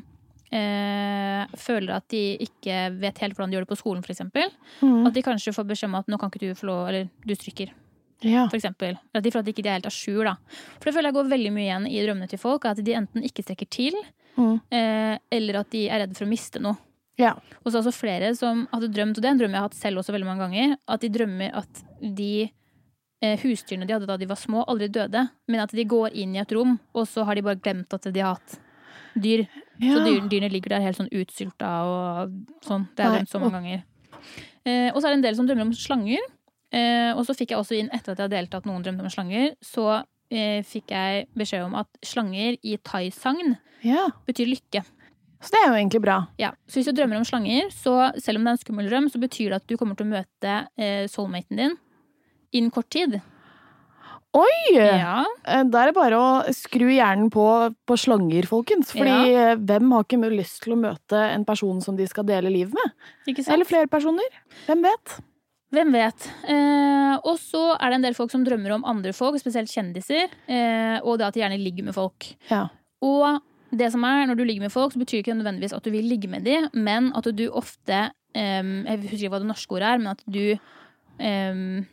eh, 0.54 1.44
føler 1.60 1.96
at 1.96 2.06
de 2.12 2.22
ikke 2.44 2.78
vet 3.00 3.20
helt 3.22 3.36
hvordan 3.36 3.50
de 3.50 3.58
gjør 3.58 3.66
det 3.66 3.72
på 3.72 3.80
skolen, 3.80 4.02
for 4.04 4.14
eksempel. 4.14 4.48
Mm. 4.80 5.06
At 5.08 5.14
de 5.16 5.22
kanskje 5.26 5.54
får 5.56 5.68
beskjed 5.68 5.90
om 5.90 5.98
at 6.00 6.08
nå 6.08 6.18
kan 6.20 6.32
ikke 6.32 6.46
du 6.48 6.58
få 6.58 6.68
lov, 6.70 6.88
eller 6.88 7.08
du 7.26 7.34
stryker, 7.36 7.72
ja. 8.24 8.46
for 8.48 8.56
eksempel. 8.58 8.98
At 9.14 9.24
de, 9.24 9.30
for 9.34 9.40
at 9.42 9.48
de 9.48 9.54
ikke 9.54 9.66
er 9.66 9.78
helt 9.78 9.88
à 9.90 9.94
jour, 9.94 10.24
da. 10.24 10.36
For 10.78 10.88
det 10.90 10.94
føler 10.96 11.10
jeg 11.12 11.18
går 11.18 11.30
veldig 11.34 11.52
mye 11.56 11.66
igjen 11.68 11.88
i 11.90 12.02
drømmene 12.06 12.28
til 12.32 12.42
folk, 12.42 12.64
at 12.70 12.80
de 12.84 12.96
enten 12.98 13.24
ikke 13.26 13.44
strekker 13.46 13.68
til, 13.70 13.98
Mm. 14.38 14.60
eh, 14.70 15.18
eller 15.34 15.56
at 15.58 15.70
de 15.74 15.88
er 15.90 15.98
redde 16.04 16.14
for 16.14 16.22
å 16.22 16.30
miste 16.30 16.60
noe. 16.62 16.76
Ja. 17.18 17.32
Og 17.64 17.72
så 17.72 17.80
er 17.80 17.82
det 17.82 17.88
også 17.88 17.98
flere 17.98 18.28
som 18.38 18.60
hadde 18.70 18.92
drømt, 18.94 19.16
og 19.18 19.24
det 19.24 19.26
er 19.26 19.32
en 19.34 19.40
drøm 19.40 19.50
jeg 19.50 19.58
har 19.58 19.66
hatt 19.66 19.74
selv 19.74 19.98
også 19.98 20.12
veldig 20.14 20.28
mange 20.28 20.44
ganger, 20.46 20.76
at 20.86 21.00
de 21.02 21.08
drømmer 21.10 21.56
at 21.58 21.80
de 22.14 22.28
eh, 23.20 23.34
husdyrene 23.42 23.88
de 23.88 23.96
hadde 23.96 24.06
da 24.06 24.16
de 24.16 24.28
var 24.30 24.38
små, 24.38 24.62
aldri 24.70 24.86
døde. 24.94 25.24
Men 25.50 25.64
at 25.64 25.74
de 25.74 25.84
går 25.90 26.14
inn 26.14 26.36
i 26.36 26.38
et 26.38 26.54
rom, 26.54 26.76
og 26.94 27.08
så 27.10 27.24
har 27.26 27.34
de 27.34 27.42
bare 27.48 27.58
glemt 27.58 27.92
at 27.98 28.06
de 28.14 28.20
har 28.22 28.36
hatt 28.38 28.60
dyr. 29.14 29.44
Så 29.78 30.00
dyr, 30.02 30.24
dyrene 30.26 30.50
ligger 30.52 30.74
der 30.74 30.84
helt 30.84 30.98
sånn 30.98 31.12
utsylta 31.14 31.70
og 31.86 32.34
sånn. 32.66 32.88
Det 32.96 33.04
har 33.04 33.14
jeg 33.14 33.24
drømt 33.24 33.32
så 33.34 33.42
mange 33.42 33.60
ganger. 33.60 33.86
Eh, 34.66 34.90
og 34.90 34.98
så 34.98 35.06
er 35.06 35.14
det 35.14 35.18
en 35.20 35.26
del 35.28 35.38
som 35.38 35.48
drømmer 35.48 35.68
om 35.68 35.76
slanger. 35.76 36.26
Eh, 36.74 37.10
og 37.14 37.24
så 37.24 37.36
fikk 37.36 37.54
jeg 37.54 37.62
også 37.62 37.78
inn, 37.78 37.88
etter 37.94 38.12
at 38.12 38.18
jeg 38.18 38.26
hadde 38.26 38.36
deltatt 38.36 38.68
noen 38.68 38.84
drømte 38.84 39.06
om 39.06 39.12
slanger, 39.12 39.54
så 39.64 40.02
eh, 40.28 40.60
fikk 40.66 40.92
jeg 40.92 41.26
beskjed 41.38 41.64
om 41.64 41.78
at 41.80 41.88
slanger 42.04 42.58
i 42.60 42.76
thaisagn 42.84 43.56
ja. 43.86 44.08
betyr 44.28 44.50
lykke. 44.50 44.84
Så 45.38 45.54
det 45.54 45.60
er 45.62 45.68
jo 45.70 45.78
egentlig 45.78 46.02
bra. 46.02 46.18
Ja, 46.40 46.50
så 46.66 46.80
hvis 46.80 46.88
du 46.90 46.96
drømmer 46.98 47.20
om 47.20 47.26
slanger, 47.26 47.70
så 47.70 48.10
selv 48.18 48.40
om 48.40 48.44
det 48.46 48.50
er 48.50 48.56
en 48.56 48.62
skummel 48.64 48.88
drøm, 48.90 49.06
så 49.12 49.20
betyr 49.22 49.52
det 49.52 49.60
at 49.62 49.68
du 49.70 49.76
kommer 49.78 49.98
til 49.98 50.08
å 50.08 50.16
møte 50.16 50.54
eh, 50.76 51.04
soulmaten 51.10 51.60
din 51.60 51.76
innen 52.58 52.72
kort 52.74 52.90
tid. 52.90 53.20
Oi! 54.36 54.75
Ja. 54.76 55.22
Eh, 55.46 55.64
Da 55.64 55.82
er 55.82 55.90
det 55.90 55.96
bare 55.96 56.19
å 56.19 56.28
skru 56.52 56.88
hjernen 56.90 57.30
på 57.32 57.46
på 57.88 57.96
slanger, 57.96 58.48
folkens. 58.50 58.92
Fordi 58.92 59.32
ja. 59.32 59.54
hvem 59.56 59.94
har 59.94 60.04
ikke 60.04 60.32
lyst 60.34 60.62
til 60.64 60.76
å 60.76 60.80
møte 60.80 61.22
en 61.32 61.46
person 61.48 61.80
som 61.84 61.96
de 61.96 62.06
skal 62.10 62.26
dele 62.28 62.52
liv 62.52 62.75
med? 62.75 62.92
Eller 63.48 63.69
flere 63.69 63.88
personer. 63.88 64.28
Hvem 64.66 64.84
vet? 64.84 65.19
Hvem 65.75 65.92
vet. 65.92 66.28
Eh, 66.48 67.14
og 67.28 67.36
så 67.40 67.75
er 67.76 67.90
det 67.90 67.98
en 67.98 68.06
del 68.06 68.16
folk 68.16 68.32
som 68.32 68.44
drømmer 68.44 68.72
om 68.78 68.86
andre 68.88 69.12
folk, 69.16 69.36
spesielt 69.40 69.72
kjendiser, 69.72 70.31
eh, 70.48 70.96
og 71.02 71.19
det 71.20 71.26
at 71.28 71.36
de 71.36 71.42
gjerne 71.42 71.60
ligger 71.60 71.88
med 71.88 71.96
folk. 71.96 72.31
Ja. 72.48 72.66
Og 73.04 73.42
det 73.76 73.90
som 73.92 74.04
er, 74.08 74.24
når 74.28 74.38
du 74.38 74.44
ligger 74.48 74.64
med 74.64 74.72
folk, 74.72 74.94
så 74.94 75.00
betyr 75.02 75.20
ikke 75.20 75.36
nødvendigvis 75.36 75.76
at 75.76 75.84
du 75.84 75.92
vil 75.92 76.08
ligge 76.08 76.28
med 76.32 76.44
dem, 76.48 76.70
men 76.72 77.10
at 77.16 77.28
du 77.36 77.44
ofte 77.52 77.98
eh, 78.32 78.64
Jeg 78.64 79.00
husker 79.04 79.19
ikke 79.19 79.32
hva 79.36 79.42
det 79.44 79.50
norske 79.50 79.76
ordet 79.76 79.90
er, 79.92 80.00
men 80.00 80.12
at 80.14 80.24
du 80.24 80.44
em, 81.20 81.86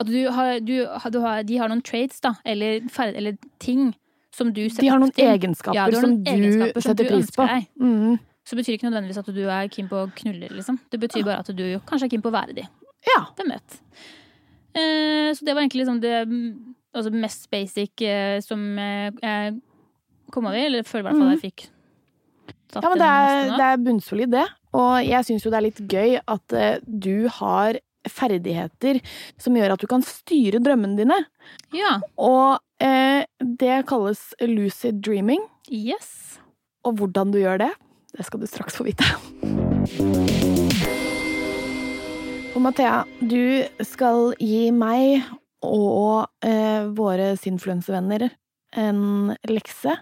At 0.00 0.08
du 0.10 0.18
har, 0.32 0.58
du, 0.60 0.74
du 0.84 1.18
har 1.22 1.44
De 1.48 1.58
har 1.60 1.70
noen 1.72 1.82
traits, 1.84 2.20
da, 2.24 2.34
eller, 2.44 2.82
eller 3.06 3.36
ting 3.62 3.90
som 4.34 4.52
du 4.52 4.66
setter 4.68 4.84
De 4.84 4.92
har 4.92 5.02
noen 5.02 5.14
egenskaper 5.16 5.78
Ja, 5.78 5.86
du 5.88 5.98
har 5.98 6.04
som 6.04 6.16
noen 6.16 6.24
du 6.24 6.32
egenskaper 6.32 6.84
som 6.84 6.92
setter 6.92 7.10
pris 7.10 7.30
på. 7.36 7.46
Mm. 7.80 8.18
Så 8.46 8.58
betyr 8.58 8.76
ikke 8.76 8.88
nødvendigvis 8.90 9.22
at 9.22 9.30
du 9.34 9.44
er 9.44 9.70
keen 9.72 9.88
på 9.90 10.02
å 10.04 10.10
knulle, 10.20 10.50
liksom. 10.52 10.78
Det 10.92 11.00
betyr 11.02 11.24
bare 11.26 11.42
at 11.42 11.50
du 11.50 11.64
kanskje 11.88 12.06
er 12.06 12.12
keen 12.14 12.22
på 12.22 12.30
å 12.30 12.36
være 12.36 12.58
de. 12.58 12.66
Ja. 13.08 13.22
Hvem 13.38 13.54
vet. 13.54 13.78
Eh, 14.76 15.30
så 15.34 15.46
det 15.46 15.54
var 15.54 15.64
egentlig 15.64 15.82
liksom 15.82 16.02
det 16.04 16.18
mm, 16.28 16.50
altså 16.94 17.14
mest 17.14 17.48
basic 17.50 18.04
eh, 18.04 18.36
som 18.44 18.62
jeg 18.78 19.56
kom 20.34 20.46
over. 20.46 20.60
Eller 20.60 20.86
føler 20.86 21.06
i 21.06 21.08
hvert 21.08 21.24
fall 21.24 21.34
jeg 21.34 21.42
fikk 21.48 21.70
ja, 22.74 22.88
men 22.90 23.00
det 23.00 23.08
er, 23.08 23.50
det 23.54 23.66
er 23.66 23.82
bunnsolid, 23.82 24.32
det. 24.34 24.46
Og 24.76 24.94
jeg 25.06 25.26
syns 25.28 25.44
jo 25.46 25.52
det 25.52 25.58
er 25.58 25.66
litt 25.68 25.82
gøy 25.88 26.16
at 26.20 26.56
eh, 26.56 26.78
du 26.84 27.28
har 27.38 27.78
ferdigheter 28.10 29.00
som 29.40 29.56
gjør 29.56 29.74
at 29.74 29.82
du 29.82 29.88
kan 29.90 30.04
styre 30.06 30.60
drømmene 30.62 30.98
dine. 31.00 31.18
Ja. 31.76 31.98
Og 32.18 32.58
eh, 32.82 33.24
det 33.40 33.82
kalles 33.90 34.28
lucid 34.42 35.02
dreaming. 35.04 35.42
Yes. 35.70 36.38
Og 36.86 37.00
hvordan 37.00 37.34
du 37.34 37.40
gjør 37.42 37.64
det, 37.64 37.72
det 38.16 38.26
skal 38.26 38.42
du 38.42 38.48
straks 38.50 38.78
få 38.78 38.86
vite. 38.86 39.06
Og 42.56 42.62
Mathea, 42.64 43.02
du 43.20 43.66
skal 43.84 44.32
gi 44.40 44.70
meg 44.72 45.26
og 45.66 46.28
eh, 46.46 46.86
våre 46.96 47.34
sinfluensevenner 47.40 48.30
en 48.80 49.34
lekse. 49.50 49.96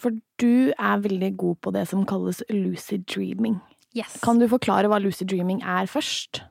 For 0.00 0.16
du 0.40 0.70
er 0.72 1.02
veldig 1.04 1.32
god 1.40 1.58
på 1.64 1.72
det 1.76 1.86
som 1.90 2.06
kalles 2.08 2.42
lucid 2.48 3.04
dreaming. 3.10 3.58
yes. 3.94 4.20
Kan 4.22 4.38
du 4.38 4.48
forklare 4.48 4.88
hva 4.88 5.00
lucid 5.02 5.28
dreaming 5.28 5.60
er 5.62 5.90
først? 5.90 6.42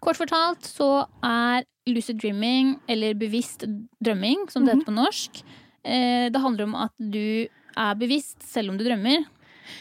Kort 0.00 0.16
fortalt 0.16 0.64
så 0.64 1.06
er 1.22 1.64
lucid 1.90 2.20
dreaming, 2.22 2.76
eller 2.88 3.14
bevisst 3.18 3.64
drømming, 4.02 4.46
som 4.50 4.64
det 4.64 4.74
Mhm. 4.74 4.80
heter 4.80 4.88
på 4.88 4.94
norsk, 4.96 5.42
eh, 5.84 6.28
det 6.30 6.40
handler 6.40 6.64
om 6.64 6.74
at 6.74 6.92
du 6.98 7.46
er 7.76 7.94
bevisst 7.94 8.42
selv 8.42 8.70
om 8.70 8.78
du 8.78 8.84
drømmer. 8.84 9.24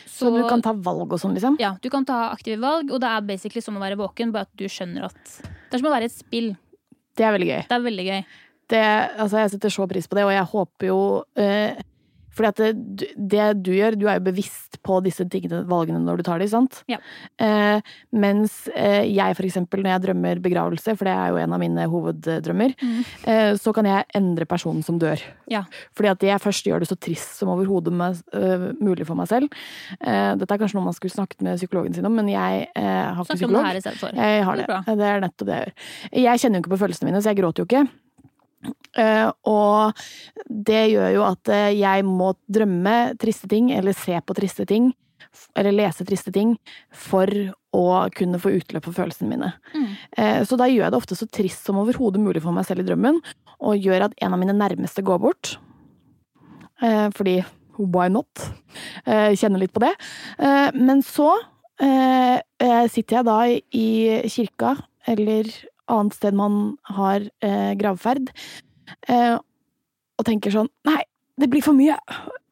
Så, 0.05 0.29
du 0.35 0.47
kan 0.49 0.61
ta 0.61 0.73
valg 0.73 1.11
og 1.13 1.19
sånn, 1.19 1.33
liksom? 1.33 1.55
Ja, 1.59 1.77
du 1.81 1.89
kan 1.89 2.05
ta 2.05 2.29
aktive 2.35 2.59
valg, 2.59 2.91
og 2.91 2.99
det 2.99 3.07
er 3.09 3.21
basically 3.21 3.61
som 3.61 3.75
å 3.75 3.79
være 3.79 3.95
våken, 3.97 4.31
bare 4.31 4.41
at 4.41 4.55
du 4.57 4.65
skjønner 4.65 5.05
at 5.05 5.41
Det 5.69 5.73
er 5.73 5.77
som 5.79 5.87
å 5.87 5.95
være 5.95 6.05
et 6.05 6.11
spill. 6.11 6.57
Det 7.15 7.23
er 7.25 7.31
veldig 7.37 7.47
gøy. 7.47 7.67
Det 7.67 7.71
er 7.71 7.85
veldig 7.85 8.05
gøy. 8.05 8.25
Det, 8.69 9.17
altså, 9.17 9.37
jeg 9.39 9.51
setter 9.51 9.69
så 9.69 9.87
pris 9.89 10.07
på 10.07 10.15
det, 10.15 10.23
og 10.25 10.31
jeg 10.31 10.45
håper 10.45 10.87
jo 10.87 11.23
eh, 11.35 11.75
Fordi 12.35 12.47
at 12.47 12.55
det, 12.61 12.71
du- 12.95 13.13
det 13.29 13.47
du 13.63 13.71
gjør, 13.73 13.95
du 13.99 14.05
er 14.07 14.19
jo 14.19 14.25
bevisst 14.29 14.77
på 14.85 14.99
disse 15.03 15.25
tingene, 15.29 15.63
valgene 15.67 15.99
når 16.05 16.17
du 16.17 16.23
tar 16.23 16.39
dem, 16.39 16.47
sant? 16.47 16.83
Ja. 16.87 16.97
Eh, 17.39 17.81
mens 18.13 18.67
eh, 18.75 19.03
jeg 19.09 19.35
for 19.35 19.43
eksempel, 19.47 19.81
når 19.83 19.91
jeg 19.97 20.03
drømmer 20.07 20.39
begravelse, 20.43 20.95
for 20.97 21.05
det 21.09 21.13
er 21.15 21.29
jo 21.33 21.39
en 21.41 21.53
av 21.53 21.59
mine 21.59 21.87
hoveddrømmer, 21.91 22.75
Mm. 22.79 23.03
eh, 23.25 23.53
så 23.59 23.73
kan 23.75 23.85
jeg 23.85 24.05
endre 24.15 24.45
personen 24.45 24.83
som 24.85 24.97
dør. 24.99 25.19
Ja. 25.51 25.63
Fordi 25.97 26.09
at 26.11 26.19
jeg 26.29 26.39
først 26.39 26.65
gjør 26.69 26.79
det 26.79 26.87
så 26.89 26.95
trist 26.99 27.37
som 27.39 27.49
overhodet 27.49 27.93
øh, 28.33 28.73
mulig 28.79 29.05
for 29.07 29.15
meg 29.15 29.27
selv. 29.27 29.49
Eh, 29.99 30.35
dette 30.35 30.51
er 30.53 30.57
kanskje 30.61 30.75
noe 30.79 30.85
man 30.85 30.93
skulle 30.93 31.11
snakket 31.15 31.41
med 31.41 31.57
psykologen 31.57 31.93
sin 31.95 32.05
om, 32.05 32.15
men 32.15 32.27
jeg 32.29 32.67
eh, 32.75 32.83
har 33.15 33.23
ikke 33.25 33.37
Snakk 33.37 33.49
om 33.49 33.57
det 33.57 33.65
her 33.65 33.75
i 33.75 33.81
stedet 33.81 33.99
for. 33.99 34.09
Jeg 34.15 34.43
har 34.45 34.55
Det 34.55 34.67
det. 34.67 34.75
er. 34.87 34.95
Det 34.95 35.05
er 35.09 35.19
nettopp 35.25 35.47
det 35.49 35.55
jeg 35.57 35.65
gjør. 35.65 35.73
Jeg 36.23 36.39
kjenner 36.39 36.55
jo 36.55 36.61
ikke 36.63 36.75
på 36.77 36.81
følelsene 36.85 37.09
mine, 37.11 37.21
så 37.21 37.29
jeg 37.33 37.37
gråter 37.43 37.63
jo 37.63 37.67
ikke. 37.69 37.89
Eh, 38.97 39.27
og 39.47 39.99
det 40.49 40.81
gjør 40.91 41.13
jo 41.13 41.27
at 41.27 41.51
eh, 41.53 41.75
jeg 41.79 42.05
må 42.07 42.33
drømme 42.51 42.95
triste 43.21 43.49
ting, 43.51 43.71
eller 43.75 43.95
se 43.97 44.17
på 44.19 44.35
triste 44.37 44.65
ting, 44.69 44.91
eller 45.57 45.75
lese 45.75 46.05
triste 46.07 46.33
ting, 46.35 46.55
for 46.91 47.29
å 47.75 47.85
kunne 48.15 48.41
få 48.41 48.55
utløp 48.57 48.87
for 48.87 48.97
følelsene 48.97 49.29
mine. 49.29 49.51
Mm. 49.75 49.87
Eh, 50.17 50.41
så 50.47 50.57
da 50.59 50.67
gjør 50.69 50.87
jeg 50.87 50.95
det 50.95 50.99
ofte 50.99 51.19
så 51.19 51.29
trist 51.29 51.69
som 51.69 51.79
overhodet 51.81 52.21
mulig 52.23 52.43
for 52.43 52.55
meg 52.55 52.67
selv 52.67 52.83
i 52.83 52.89
drømmen, 52.89 53.21
og 53.59 53.85
gjør 53.85 54.07
at 54.07 54.17
en 54.23 54.35
av 54.35 54.41
mine 54.41 54.55
nærmeste 54.57 55.03
går 55.05 55.19
bort. 55.23 55.57
Fordi 56.79 57.41
why 57.75 58.05
not? 58.07 58.39
Kjenner 59.03 59.59
litt 59.59 59.73
på 59.75 59.81
det. 59.83 59.89
Men 60.79 61.01
så 61.03 61.33
sitter 61.75 63.17
jeg 63.17 63.27
da 63.27 63.35
i, 63.51 63.59
i 63.75 64.31
kirka, 64.31 64.77
eller 65.11 65.51
annet 65.91 66.17
sted 66.17 66.37
man 66.37 66.59
har 66.95 67.25
eh, 67.45 67.71
gravferd, 67.79 68.31
eh, 69.07 69.35
og 70.19 70.27
tenker 70.27 70.53
sånn 70.53 70.69
Nei, 70.87 71.01
det 71.39 71.49
blir 71.51 71.63
for 71.63 71.77
mye! 71.77 71.95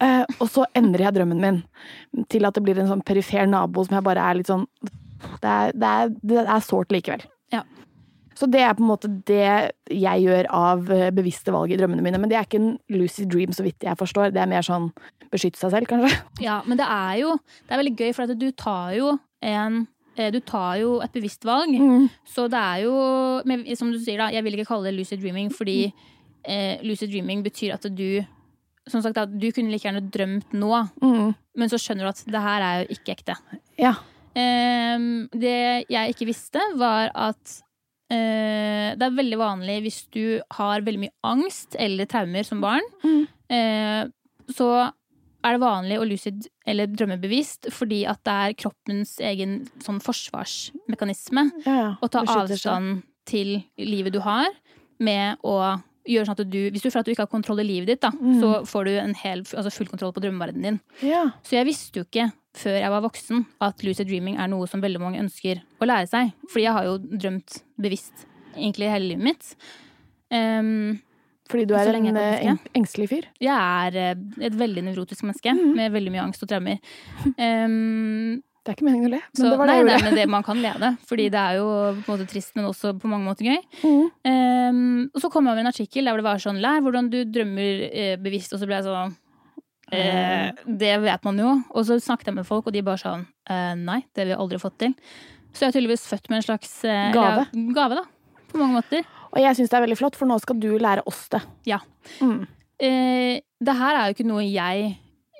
Eh, 0.02 0.24
og 0.38 0.46
så 0.50 0.66
endrer 0.78 1.08
jeg 1.08 1.18
drømmen 1.18 1.42
min 1.42 2.26
til 2.32 2.48
at 2.48 2.56
det 2.56 2.64
blir 2.64 2.78
en 2.80 2.90
sånn 2.90 3.04
perifer 3.06 3.48
nabo 3.50 3.84
som 3.84 3.98
jeg 3.98 4.06
bare 4.06 4.24
er 4.24 4.38
litt 4.38 4.50
sånn 4.50 4.64
Det 5.42 5.50
er, 5.50 5.74
det 5.74 5.90
er, 5.90 6.14
det 6.30 6.44
er 6.44 6.64
sårt 6.64 6.94
likevel. 6.94 7.24
Ja. 7.52 7.64
Så 8.38 8.46
det 8.46 8.62
er 8.62 8.76
på 8.78 8.84
en 8.84 8.90
måte 8.92 9.10
det 9.26 9.72
jeg 9.90 10.22
gjør 10.22 10.46
av 10.54 10.90
eh, 10.94 11.08
bevisste 11.14 11.52
valg 11.54 11.72
i 11.74 11.78
drømmene 11.80 12.04
mine. 12.04 12.20
Men 12.22 12.30
det 12.30 12.38
er 12.38 12.46
ikke 12.46 12.60
en 12.60 12.76
lucid 12.94 13.32
dream, 13.32 13.50
så 13.54 13.66
vidt 13.66 13.82
jeg 13.82 13.98
forstår. 13.98 14.30
Det 14.34 14.44
er 14.44 14.50
mer 14.50 14.62
sånn 14.62 14.92
beskytte 15.32 15.58
seg 15.58 15.74
selv, 15.74 15.90
kanskje. 15.90 16.12
Ja, 16.44 16.60
men 16.68 16.78
det 16.78 16.86
er 16.86 17.16
jo 17.24 17.34
Det 17.66 17.74
er 17.74 17.82
veldig 17.82 17.96
gøy, 17.98 18.12
for 18.14 18.24
at 18.28 18.38
du 18.38 18.48
tar 18.54 18.94
jo 18.94 19.16
en 19.44 19.82
du 20.34 20.40
tar 20.44 20.78
jo 20.82 20.96
et 21.04 21.12
bevisst 21.14 21.44
valg. 21.46 21.74
Så 22.26 22.48
det 22.50 22.58
er 22.60 22.82
jo 22.84 22.94
men 23.48 23.62
Som 23.78 23.92
du 23.94 23.98
sier, 24.02 24.18
da, 24.18 24.30
jeg 24.34 24.42
vil 24.44 24.56
ikke 24.58 24.68
kalle 24.72 24.90
det 24.90 24.96
lucid 24.98 25.20
dreaming, 25.22 25.50
fordi 25.54 25.92
eh, 26.44 26.80
lucid 26.82 27.10
dreaming 27.12 27.42
betyr 27.46 27.74
at 27.76 27.86
du 27.94 28.24
Som 28.88 29.02
sagt, 29.04 29.18
at 29.20 29.28
du 29.38 29.50
kunne 29.52 29.70
like 29.70 29.84
gjerne 29.86 30.00
drømt 30.10 30.52
nå, 30.56 30.70
Mm. 31.02 31.34
men 31.60 31.68
så 31.68 31.76
skjønner 31.78 32.06
du 32.06 32.08
at 32.08 32.22
det 32.26 32.40
her 32.40 32.62
er 32.64 32.76
jo 32.82 32.94
ikke 32.96 33.14
ekte. 33.18 33.34
Ja. 33.78 33.94
Eh, 34.34 34.98
det 35.36 35.86
jeg 35.92 36.14
ikke 36.14 36.26
visste, 36.30 36.60
var 36.80 37.10
at 37.14 37.58
eh, 38.10 38.94
det 38.96 39.04
er 39.04 39.16
veldig 39.18 39.38
vanlig 39.40 39.80
hvis 39.84 39.98
du 40.14 40.40
har 40.56 40.80
veldig 40.86 41.02
mye 41.04 41.16
angst 41.28 41.76
eller 41.78 42.06
traumer 42.08 42.44
som 42.48 42.60
barn, 42.64 42.80
Mm. 43.04 43.26
eh, 43.50 44.08
så 44.56 44.70
er 45.44 45.54
det 45.54 45.62
vanlig 45.62 45.98
å 46.00 46.06
lucid 46.08 46.46
eller 46.66 46.90
drømme 46.90 47.18
bevisst 47.22 47.68
fordi 47.74 48.02
at 48.10 48.20
det 48.26 48.32
er 48.44 48.56
kroppens 48.58 49.16
egen 49.22 49.60
sånn 49.84 50.00
forsvarsmekanisme 50.02 51.44
ja, 51.66 51.74
ja. 51.74 51.90
å 52.02 52.08
ta 52.10 52.24
avstand 52.26 53.02
til 53.28 53.58
livet 53.78 54.14
du 54.16 54.20
har, 54.24 54.48
med 54.98 55.38
å 55.46 55.78
gjøre 56.08 56.24
sånn 56.24 56.38
at 56.38 56.48
du 56.48 56.70
Hvis 56.72 56.82
du 56.82 56.88
føler 56.88 57.02
at 57.04 57.06
du 57.06 57.12
ikke 57.12 57.26
har 57.26 57.30
kontroll 57.30 57.60
i 57.60 57.66
livet 57.68 57.90
ditt, 57.90 58.00
da, 58.00 58.10
Mm. 58.10 58.40
så 58.40 58.52
får 58.66 58.84
du 58.88 58.92
en 58.98 59.14
hel, 59.14 59.42
altså 59.44 59.70
full 59.70 59.86
kontroll 59.90 60.14
på 60.16 60.22
drømmeverdenen 60.24 60.62
din. 60.64 60.80
Ja. 61.04 61.26
Så 61.44 61.58
jeg 61.58 61.68
visste 61.68 62.00
jo 62.00 62.06
ikke 62.06 62.30
før 62.56 62.78
jeg 62.80 62.90
var 62.90 63.04
voksen 63.04 63.44
at 63.60 63.84
lucid 63.84 64.08
dreaming 64.08 64.38
er 64.40 64.48
noe 64.48 64.66
som 64.66 64.80
veldig 64.80 64.98
mange 65.02 65.20
ønsker 65.20 65.60
å 65.78 65.86
lære 65.86 66.08
seg. 66.08 66.32
Fordi 66.48 66.64
jeg 66.64 66.72
har 66.72 66.88
jo 66.88 66.96
drømt 66.98 67.60
bevisst 67.78 68.24
egentlig 68.56 68.88
hele 68.90 69.12
livet 69.12 69.24
mitt. 69.28 69.52
Ehm, 70.32 70.98
Fordi 71.48 71.64
du 71.68 71.72
er 71.78 71.88
en 71.96 72.16
eh, 72.20 72.42
eng- 72.52 72.66
engstelig 72.76 73.08
fyr. 73.10 73.28
jeg 73.40 73.54
er 73.54 73.96
eh, 73.96 74.18
et 74.48 74.58
veldig 74.58 74.82
nevrotisk 74.90 75.24
menneske 75.24 75.54
mm. 75.56 75.70
med 75.78 75.94
veldig 75.94 76.12
mye 76.12 76.26
angst 76.26 76.44
og 76.44 76.50
traumer. 76.52 76.78
Um, 77.38 78.42
Det 78.66 78.74
er 78.74 78.76
ikke 78.76 78.84
meningen 78.84 79.08
å 79.08 79.12
le, 79.14 79.18
men 79.22 79.38
så, 79.38 79.48
det 79.48 79.56
var 79.56 79.68
det 79.70 79.72
nei, 79.72 79.76
jeg 79.78 79.84
nei, 79.86 79.92
gjorde. 79.94 80.04
men 80.10 80.16
det, 80.18 80.24
man 80.28 80.42
kan 80.44 80.58
le 80.60 80.70
av 80.74 80.82
det. 80.82 80.88
Fordi 81.08 81.28
det 81.32 81.40
er 81.40 81.54
jo 81.56 81.68
på 82.02 82.10
en 82.10 82.18
måte 82.18 82.26
trist, 82.28 82.50
men 82.58 82.66
også 82.68 82.90
på 83.00 83.08
mange 83.08 83.24
måter 83.24 83.46
gøy. 83.48 83.62
Mm. 83.80 84.02
Um, 84.28 85.06
og 85.14 85.22
så 85.22 85.30
kom 85.32 85.46
jeg 85.48 85.54
over 85.54 85.62
en 85.62 85.70
artikkel 85.70 86.10
der 86.10 86.20
det 86.20 86.26
var 86.26 86.42
sånn 86.42 86.60
Lær 86.60 86.82
hvordan 86.84 87.08
du 87.08 87.22
drømmer 87.32 87.86
eh, 87.88 88.12
bevisst. 88.20 88.52
Og 88.52 88.60
så 88.60 88.68
ble 88.68 88.76
jeg 88.76 88.84
sånn 88.90 89.14
eh, 89.96 90.50
Det 90.84 90.92
vet 91.06 91.24
man 91.30 91.40
jo. 91.40 91.54
Og 91.72 91.88
så 91.88 91.96
snakket 92.02 92.28
jeg 92.32 92.36
med 92.42 92.48
folk, 92.50 92.68
og 92.68 92.76
de 92.76 92.84
bare 92.84 93.00
sånn 93.00 93.24
eh, 93.48 93.72
Nei, 93.80 94.02
det 94.12 94.26
har 94.26 94.30
vi 94.34 94.36
aldri 94.44 94.60
fått 94.60 94.76
til. 94.84 94.92
Så 95.54 95.64
jeg 95.64 95.70
er 95.72 95.78
tydeligvis 95.78 96.04
født 96.10 96.28
med 96.28 96.42
en 96.42 96.46
slags 96.50 96.74
eh, 96.84 97.08
Gave. 97.16 97.46
Ja, 97.48 97.72
gave, 97.80 98.02
da. 98.02 98.42
På 98.52 98.60
mange 98.60 98.82
måter. 98.82 99.08
Og 99.32 99.40
jeg 99.42 99.56
syns 99.58 99.68
det 99.70 99.76
er 99.78 99.84
veldig 99.86 99.98
flott, 100.00 100.16
for 100.16 100.26
nå 100.30 100.38
skal 100.40 100.56
du 100.62 100.70
lære 100.78 101.02
oss 101.06 101.26
det. 101.34 101.42
Ja. 101.68 101.78
Mm. 102.20 102.46
Eh, 102.80 103.40
det 103.60 103.74
her 103.76 103.96
er 103.98 104.08
jo 104.08 104.14
ikke 104.16 104.26
noe 104.28 104.44
jeg 104.46 104.96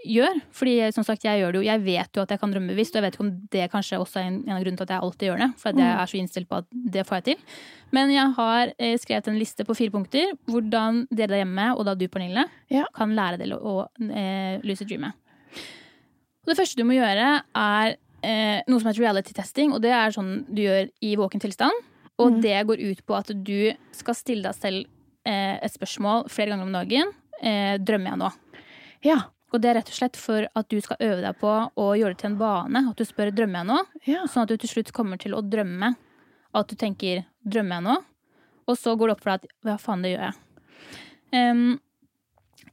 gjør. 0.09 0.37
Fordi 0.54 0.75
som 0.95 1.02
sagt, 1.07 1.25
jeg 1.26 1.40
gjør 1.40 1.52
det 1.52 1.59
jo 1.59 1.66
Jeg 1.66 1.80
vet 1.83 2.14
jo 2.14 2.23
at 2.23 2.30
jeg 2.30 2.38
kan 2.40 2.52
drømme 2.52 2.71
bevisst, 2.71 2.95
og 2.95 3.00
jeg 3.00 3.07
vet 3.09 3.16
ikke 3.16 3.25
om 3.26 3.33
det 3.50 3.64
kanskje 3.73 3.99
også 3.99 4.21
er 4.21 4.28
en, 4.28 4.37
en 4.47 4.54
av 4.57 4.62
grunnene 4.62 4.78
til 4.78 4.87
at 4.87 4.92
jeg 4.95 5.02
alltid 5.02 5.28
gjør 5.28 5.38
det. 5.42 5.49
For 5.59 5.68
jeg 5.73 5.78
Mm. 5.78 6.00
er 6.02 6.07
så 6.12 6.18
innstilt 6.21 6.49
på 6.49 6.57
at 6.61 6.66
det 6.71 7.07
får 7.09 7.16
jeg 7.18 7.25
til. 7.25 7.37
Men 7.92 8.11
jeg 8.14 8.35
har 8.37 8.73
eh, 8.78 8.97
skrevet 8.99 9.28
en 9.28 9.38
liste 9.40 9.64
på 9.66 9.75
fire 9.76 9.90
punkter 9.90 10.33
hvordan 10.47 11.07
dere 11.11 11.33
der 11.35 11.42
hjemme, 11.42 11.66
og 11.76 11.85
da 11.88 11.95
du, 11.99 12.07
Pernille, 12.09 12.45
Ja. 12.71 12.85
kan 12.95 13.11
lære 13.16 13.38
dere 13.38 13.59
å 13.59 13.88
eh, 13.99 14.61
lucid 14.62 14.88
dreame. 14.88 15.12
Og 16.47 16.52
det 16.54 16.57
første 16.59 16.76
du 16.78 16.85
må 16.88 16.95
gjøre, 16.97 17.42
er 17.59 17.97
eh, 18.23 18.62
noe 18.68 18.80
som 18.80 18.88
heter 18.90 19.02
reality 19.02 19.35
testing, 19.37 19.73
og 19.75 19.83
det 19.83 19.90
er 19.92 20.11
sånn 20.14 20.45
du 20.49 20.62
gjør 20.62 20.88
i 21.04 21.14
våken 21.18 21.40
tilstand. 21.42 21.73
Og 22.18 22.32
Mm. 22.32 22.40
det 22.42 22.66
går 22.66 22.80
ut 22.90 23.00
på 23.06 23.14
at 23.16 23.28
du 23.44 23.72
skal 23.92 24.14
stille 24.14 24.42
deg 24.42 24.54
selv 24.54 24.87
eh, 25.25 25.58
et 25.62 25.72
spørsmål 25.72 26.28
flere 26.28 26.50
ganger 26.50 26.64
om 26.66 26.72
dagen. 26.72 27.12
Eh, 27.42 27.78
drømmer 27.78 28.10
jeg 28.10 28.18
nå? 28.18 28.30
Ja. 29.04 29.18
Og 29.52 29.60
det 29.62 29.70
er 29.70 29.75
rett 29.78 29.88
og 29.88 29.94
slett 29.96 30.16
for 30.16 30.46
at 30.54 30.68
du 30.68 30.80
skal 30.80 30.96
øve 31.00 31.22
deg 31.22 31.38
på 31.40 31.48
å 31.76 31.87
gjøre 31.96 32.14
det 32.16 32.18
til 32.18 32.30
en 32.32 32.38
vane. 32.40 32.82
At 32.90 32.96
du 32.96 33.04
spør 33.04 33.30
drømmer 33.32 33.62
jeg 33.62 33.68
nå? 33.70 33.78
ja. 34.06 34.25
Sånn 34.26 34.42
at 34.42 34.48
du 34.48 34.56
til 34.56 34.68
slutt 34.68 34.92
kommer 34.92 35.16
til 35.20 35.32
å 35.37 35.40
drømme 35.42 35.94
at 36.54 36.68
du 36.68 36.75
tenker 36.76 37.25
drømmer 37.46 37.78
jeg 37.78 37.87
nå? 37.87 37.96
Og 38.68 38.76
så 38.76 38.96
går 38.98 39.08
det 39.08 39.12
opp 39.16 39.22
for 39.25 39.30
deg 39.30 39.44
at 39.44 39.54
hva 39.64 39.78
faen, 39.80 40.02
det 40.02 40.10
gjør 40.16 40.26
jeg. 40.26 40.34
Um, 41.32 41.80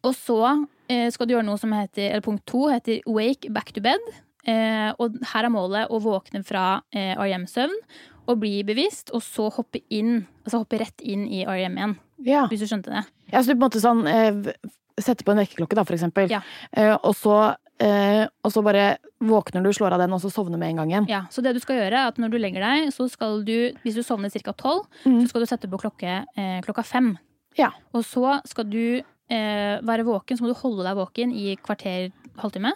og 0.04 0.14
så 0.16 0.68
eh, 0.90 1.10
skal 1.12 1.28
du 1.28 1.34
gjøre 1.36 1.46
noe 1.48 1.58
som 1.60 1.72
heter, 1.76 2.10
eller 2.12 2.22
punkt 2.26 2.46
to 2.46 2.68
heter 2.72 3.00
wake 3.08 3.48
back 3.54 3.72
to 3.72 3.82
bed. 3.82 4.00
Eh, 4.46 4.92
og 5.02 5.16
her 5.34 5.48
er 5.48 5.50
målet 5.54 5.90
å 5.90 6.00
våkne 6.04 6.44
fra 6.46 6.82
eh, 6.94 7.16
REM-søvn 7.18 7.74
og 8.30 8.40
bli 8.42 8.64
bevisst, 8.66 9.12
og 9.14 9.22
så 9.22 9.50
hoppe 9.54 9.82
inn, 9.94 10.24
altså 10.46 10.64
hoppe 10.64 10.80
rett 10.82 11.02
inn 11.06 11.28
i 11.28 11.44
REM 11.46 11.76
igjen. 11.78 11.96
ja. 12.26 12.48
Hvis 12.50 12.62
du 12.64 12.68
skjønte 12.70 12.90
det. 12.94 13.04
Ja, 13.32 13.42
så 13.42 13.50
du 13.50 13.54
på 13.56 13.60
en 13.60 13.66
måte 13.68 13.82
sånn 13.84 14.06
eh, 14.10 14.40
Sette 15.02 15.26
på 15.28 15.34
en 15.34 15.42
vekkerklokke, 15.42 15.76
da, 15.76 15.84
for 15.84 15.92
eksempel. 15.98 16.30
Ja. 16.32 16.38
Eh, 16.72 16.94
og, 16.96 17.12
så, 17.20 17.34
eh, 17.84 18.22
og 18.48 18.52
så 18.54 18.62
bare 18.64 18.86
våkner 19.20 19.60
du, 19.66 19.74
slår 19.76 19.92
av 19.98 20.00
den, 20.00 20.14
og 20.16 20.22
så 20.24 20.30
sovner 20.32 20.56
med 20.62 20.70
en 20.72 20.78
gang 20.80 20.94
igjen. 20.94 21.08
Ja, 21.12 21.20
så 21.34 21.44
det 21.44 21.52
du 21.52 21.60
skal 21.60 21.82
gjøre 21.82 22.00
er 22.00 22.12
at 22.14 22.22
når 22.22 22.32
du 22.32 22.38
legger 22.40 22.64
deg, 22.64 22.94
så 22.96 23.10
skal 23.12 23.42
du, 23.44 23.74
hvis 23.84 23.98
du 24.00 24.06
sovner 24.08 24.32
ca. 24.32 24.54
tolv, 24.56 24.86
Mm. 25.04 25.20
så 25.26 25.34
skal 25.34 25.44
du 25.44 25.50
sette 25.52 25.68
på 25.68 25.82
klokke, 25.84 26.14
eh, 26.38 26.62
klokka 26.64 26.86
fem. 26.88 27.18
Ja. 27.60 27.74
Og 27.92 28.06
så 28.08 28.38
skal 28.48 28.70
du 28.72 29.02
eh, 29.02 29.76
være 29.84 30.06
våken, 30.08 30.38
så 30.40 30.46
må 30.48 30.54
du 30.54 30.62
holde 30.62 30.88
deg 30.88 30.96
våken 30.96 31.36
i 31.36 31.58
kvarter, 31.60 32.14
halvtime. 32.40 32.72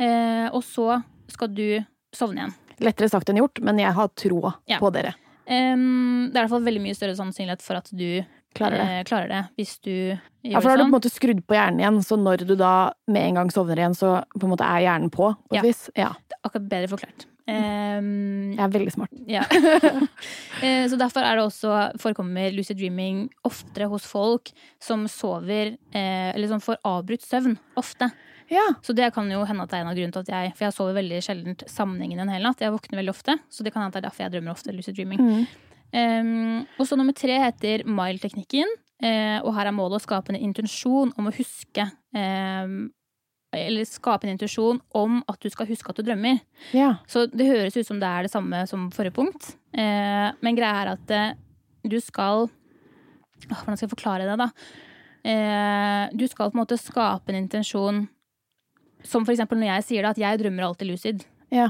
Eh, 0.00 0.48
og 0.56 0.62
så 0.64 1.02
skal 1.30 1.52
du 1.54 1.84
sovne 2.16 2.40
igjen. 2.46 2.54
Lettere 2.80 3.10
sagt 3.12 3.28
enn 3.28 3.36
gjort, 3.42 3.60
men 3.62 3.78
jeg 3.82 3.92
har 3.92 4.08
troa 4.16 4.54
Ja. 4.66 4.78
på 4.80 4.90
dere. 4.92 5.14
Det 5.46 5.56
er 5.56 5.76
i 5.76 6.30
hvert 6.32 6.48
fall 6.52 6.62
veldig 6.64 6.80
mye 6.84 6.94
større 6.96 7.16
sannsynlighet 7.18 7.60
for 7.62 7.76
at 7.80 7.88
du 7.92 8.22
Klarer 8.54 8.78
det. 8.78 8.86
eh, 8.86 9.02
klarer 9.06 9.28
det 9.28 9.40
hvis 9.58 9.76
du 9.82 9.90
gjør 9.90 10.20
Ja, 10.44 10.60
for 10.60 10.68
da 10.68 10.70
har 10.70 10.76
det 10.78 10.84
du 10.84 10.84
på 10.84 10.86
en 10.86 10.90
sånn. 10.90 10.94
måte 10.94 11.10
skrudd 11.12 11.40
på 11.46 11.54
hjernen 11.58 11.80
igjen, 11.82 11.98
så 12.02 12.16
når 12.18 12.46
du 12.46 12.56
da 12.56 12.92
med 13.08 13.22
en 13.28 13.34
gang 13.34 13.50
sovner 13.50 13.76
igjen, 13.78 13.94
så 13.94 14.24
på 14.38 14.44
en 14.46 14.50
måte 14.56 14.66
er 14.66 14.80
hjernen 14.86 15.10
på, 15.10 15.34
på 15.36 15.52
et 15.54 15.58
Ja. 15.58 15.62
vis. 15.62 15.90
Ja. 15.96 16.12
Akkurat 16.44 16.68
bedre 16.68 16.88
forklart. 16.88 17.26
Jeg 17.46 18.58
er 18.58 18.68
veldig 18.70 18.92
smart. 18.94 19.10
Ja. 19.26 19.42
Eh, 20.62 20.84
så 20.88 20.96
derfor 20.98 21.22
er 21.24 21.36
det 21.38 21.44
også 21.46 21.98
forekommer 21.98 22.52
lucid 22.52 22.76
dreaming 22.76 23.30
oftere 23.48 23.88
hos 23.88 24.04
folk 24.04 24.50
som 24.78 25.06
sover 25.08 25.76
Eller 25.94 26.48
som 26.48 26.60
får 26.60 26.76
avbrutt 26.84 27.22
søvn 27.24 27.56
ofte. 27.80 28.10
Ja. 28.50 28.66
Så 28.82 28.92
det 28.98 29.12
kan 29.14 29.30
jo 29.30 29.44
hende 29.46 29.62
at 29.62 29.70
det 29.70 29.78
er 29.78 29.84
en 29.84 29.90
av 29.92 29.96
grunnene 29.98 30.12
til 30.16 30.24
at 30.26 30.30
jeg 30.34 30.52
For 30.58 30.66
jeg 30.66 30.74
sover 30.74 30.96
veldig 30.96 31.18
sjelden 31.22 31.56
sammenhengende 31.70 32.24
en 32.26 32.32
hel 32.34 32.42
natt. 32.42 32.60
Jeg 32.64 32.74
våkner 32.74 32.98
veldig 32.98 33.12
ofte, 33.14 33.36
så 33.48 33.62
det 33.66 33.72
kan 33.72 33.84
hende 33.84 33.94
at 33.94 33.98
det 33.98 34.02
er 34.02 34.08
derfor 34.08 34.24
jeg 34.24 34.32
drømmer 34.34 34.54
ofte 34.56 34.74
lucid 34.74 34.96
dreaming. 34.98 35.20
Mm. 35.22 35.44
Um, 35.90 36.66
og 36.78 36.86
så 36.86 36.94
nummer 36.98 37.14
tre 37.18 37.36
heter 37.42 37.82
mile-teknikken. 37.88 38.68
Uh, 39.02 39.38
og 39.46 39.54
her 39.56 39.70
er 39.70 39.74
målet 39.74 39.98
å 39.98 40.04
skape 40.04 40.34
en 40.34 40.38
intensjon 40.38 41.10
om 41.18 41.30
å 41.30 41.32
huske 41.32 41.86
um, 42.14 42.90
Eller 43.56 43.86
skape 43.88 44.28
en 44.28 44.34
intensjon 44.34 44.78
om 44.94 45.22
at 45.26 45.40
du 45.40 45.48
skal 45.50 45.66
huske 45.70 45.90
at 45.90 45.96
du 45.98 46.04
drømmer. 46.06 46.42
ja. 46.76 46.92
Så 47.08 47.24
det 47.32 47.48
høres 47.48 47.78
ut 47.78 47.86
som 47.88 47.98
det 47.98 48.06
er 48.06 48.26
det 48.28 48.30
samme 48.34 48.60
som 48.70 48.90
forrige 48.94 49.16
punkt. 49.16 49.54
uh, 49.78 50.30
men 50.44 50.58
greia 50.58 50.82
er 50.84 50.92
at 50.98 51.14
uh, 51.16 51.32
du 51.86 51.96
skal 52.00 52.50
Hvordan 53.48 53.76
skal 53.78 53.86
jeg 53.88 53.94
forklare 53.96 54.26
det, 54.28 54.36
da? 54.36 54.50
eh, 55.24 56.10
Du 56.14 56.26
skal 56.28 56.50
på 56.50 56.58
en 56.58 56.60
måte 56.60 56.76
skape 56.78 57.32
en 57.32 57.38
intensjon 57.40 58.02
Som 59.06 59.24
for 59.24 59.32
eksempel 59.34 59.58
når 59.60 59.70
jeg 59.74 59.86
sier 59.88 60.02
det, 60.06 60.10
at 60.10 60.18
jeg 60.22 60.40
drømmer 60.42 60.66
alltid 60.66 60.90
lucid. 60.90 61.24
Ja. 61.50 61.68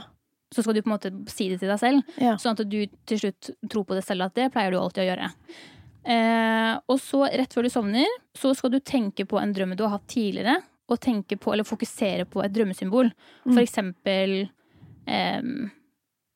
Så 0.50 0.64
skal 0.64 0.74
du 0.74 0.82
på 0.82 0.90
en 0.90 0.96
måte 0.96 1.10
si 1.30 1.48
det 1.48 1.60
til 1.60 1.70
deg 1.70 1.78
selv, 1.78 2.02
Ja. 2.18 2.34
sånn 2.36 2.58
at 2.58 2.68
du 2.68 2.80
til 3.06 3.18
slutt 3.20 3.50
tror 3.70 3.84
på 3.86 3.94
det 3.94 4.02
selv. 4.04 4.26
At 4.26 4.34
det 4.34 4.48
pleier 4.52 4.72
du 4.74 4.78
alltid 4.80 5.04
å 5.04 5.08
gjøre. 5.10 5.30
Eh, 6.10 6.78
og 6.88 6.98
så, 6.98 7.26
rett 7.30 7.52
før 7.54 7.66
du 7.66 7.70
sovner, 7.70 8.08
så 8.34 8.54
skal 8.56 8.72
du 8.72 8.80
tenke 8.80 9.26
på 9.28 9.38
en 9.40 9.52
drøm 9.54 9.76
du 9.76 9.84
har 9.84 9.98
hatt 9.98 10.08
tidligere. 10.10 10.56
Og 10.90 10.98
tenke 10.98 11.36
på, 11.38 11.52
eller 11.52 11.62
fokusere 11.62 12.24
på 12.26 12.42
et 12.42 12.52
drømmesymbol. 12.52 13.12
Mm. 13.46 13.52
For 13.54 13.62
eksempel 13.62 14.48
eh, 15.06 15.42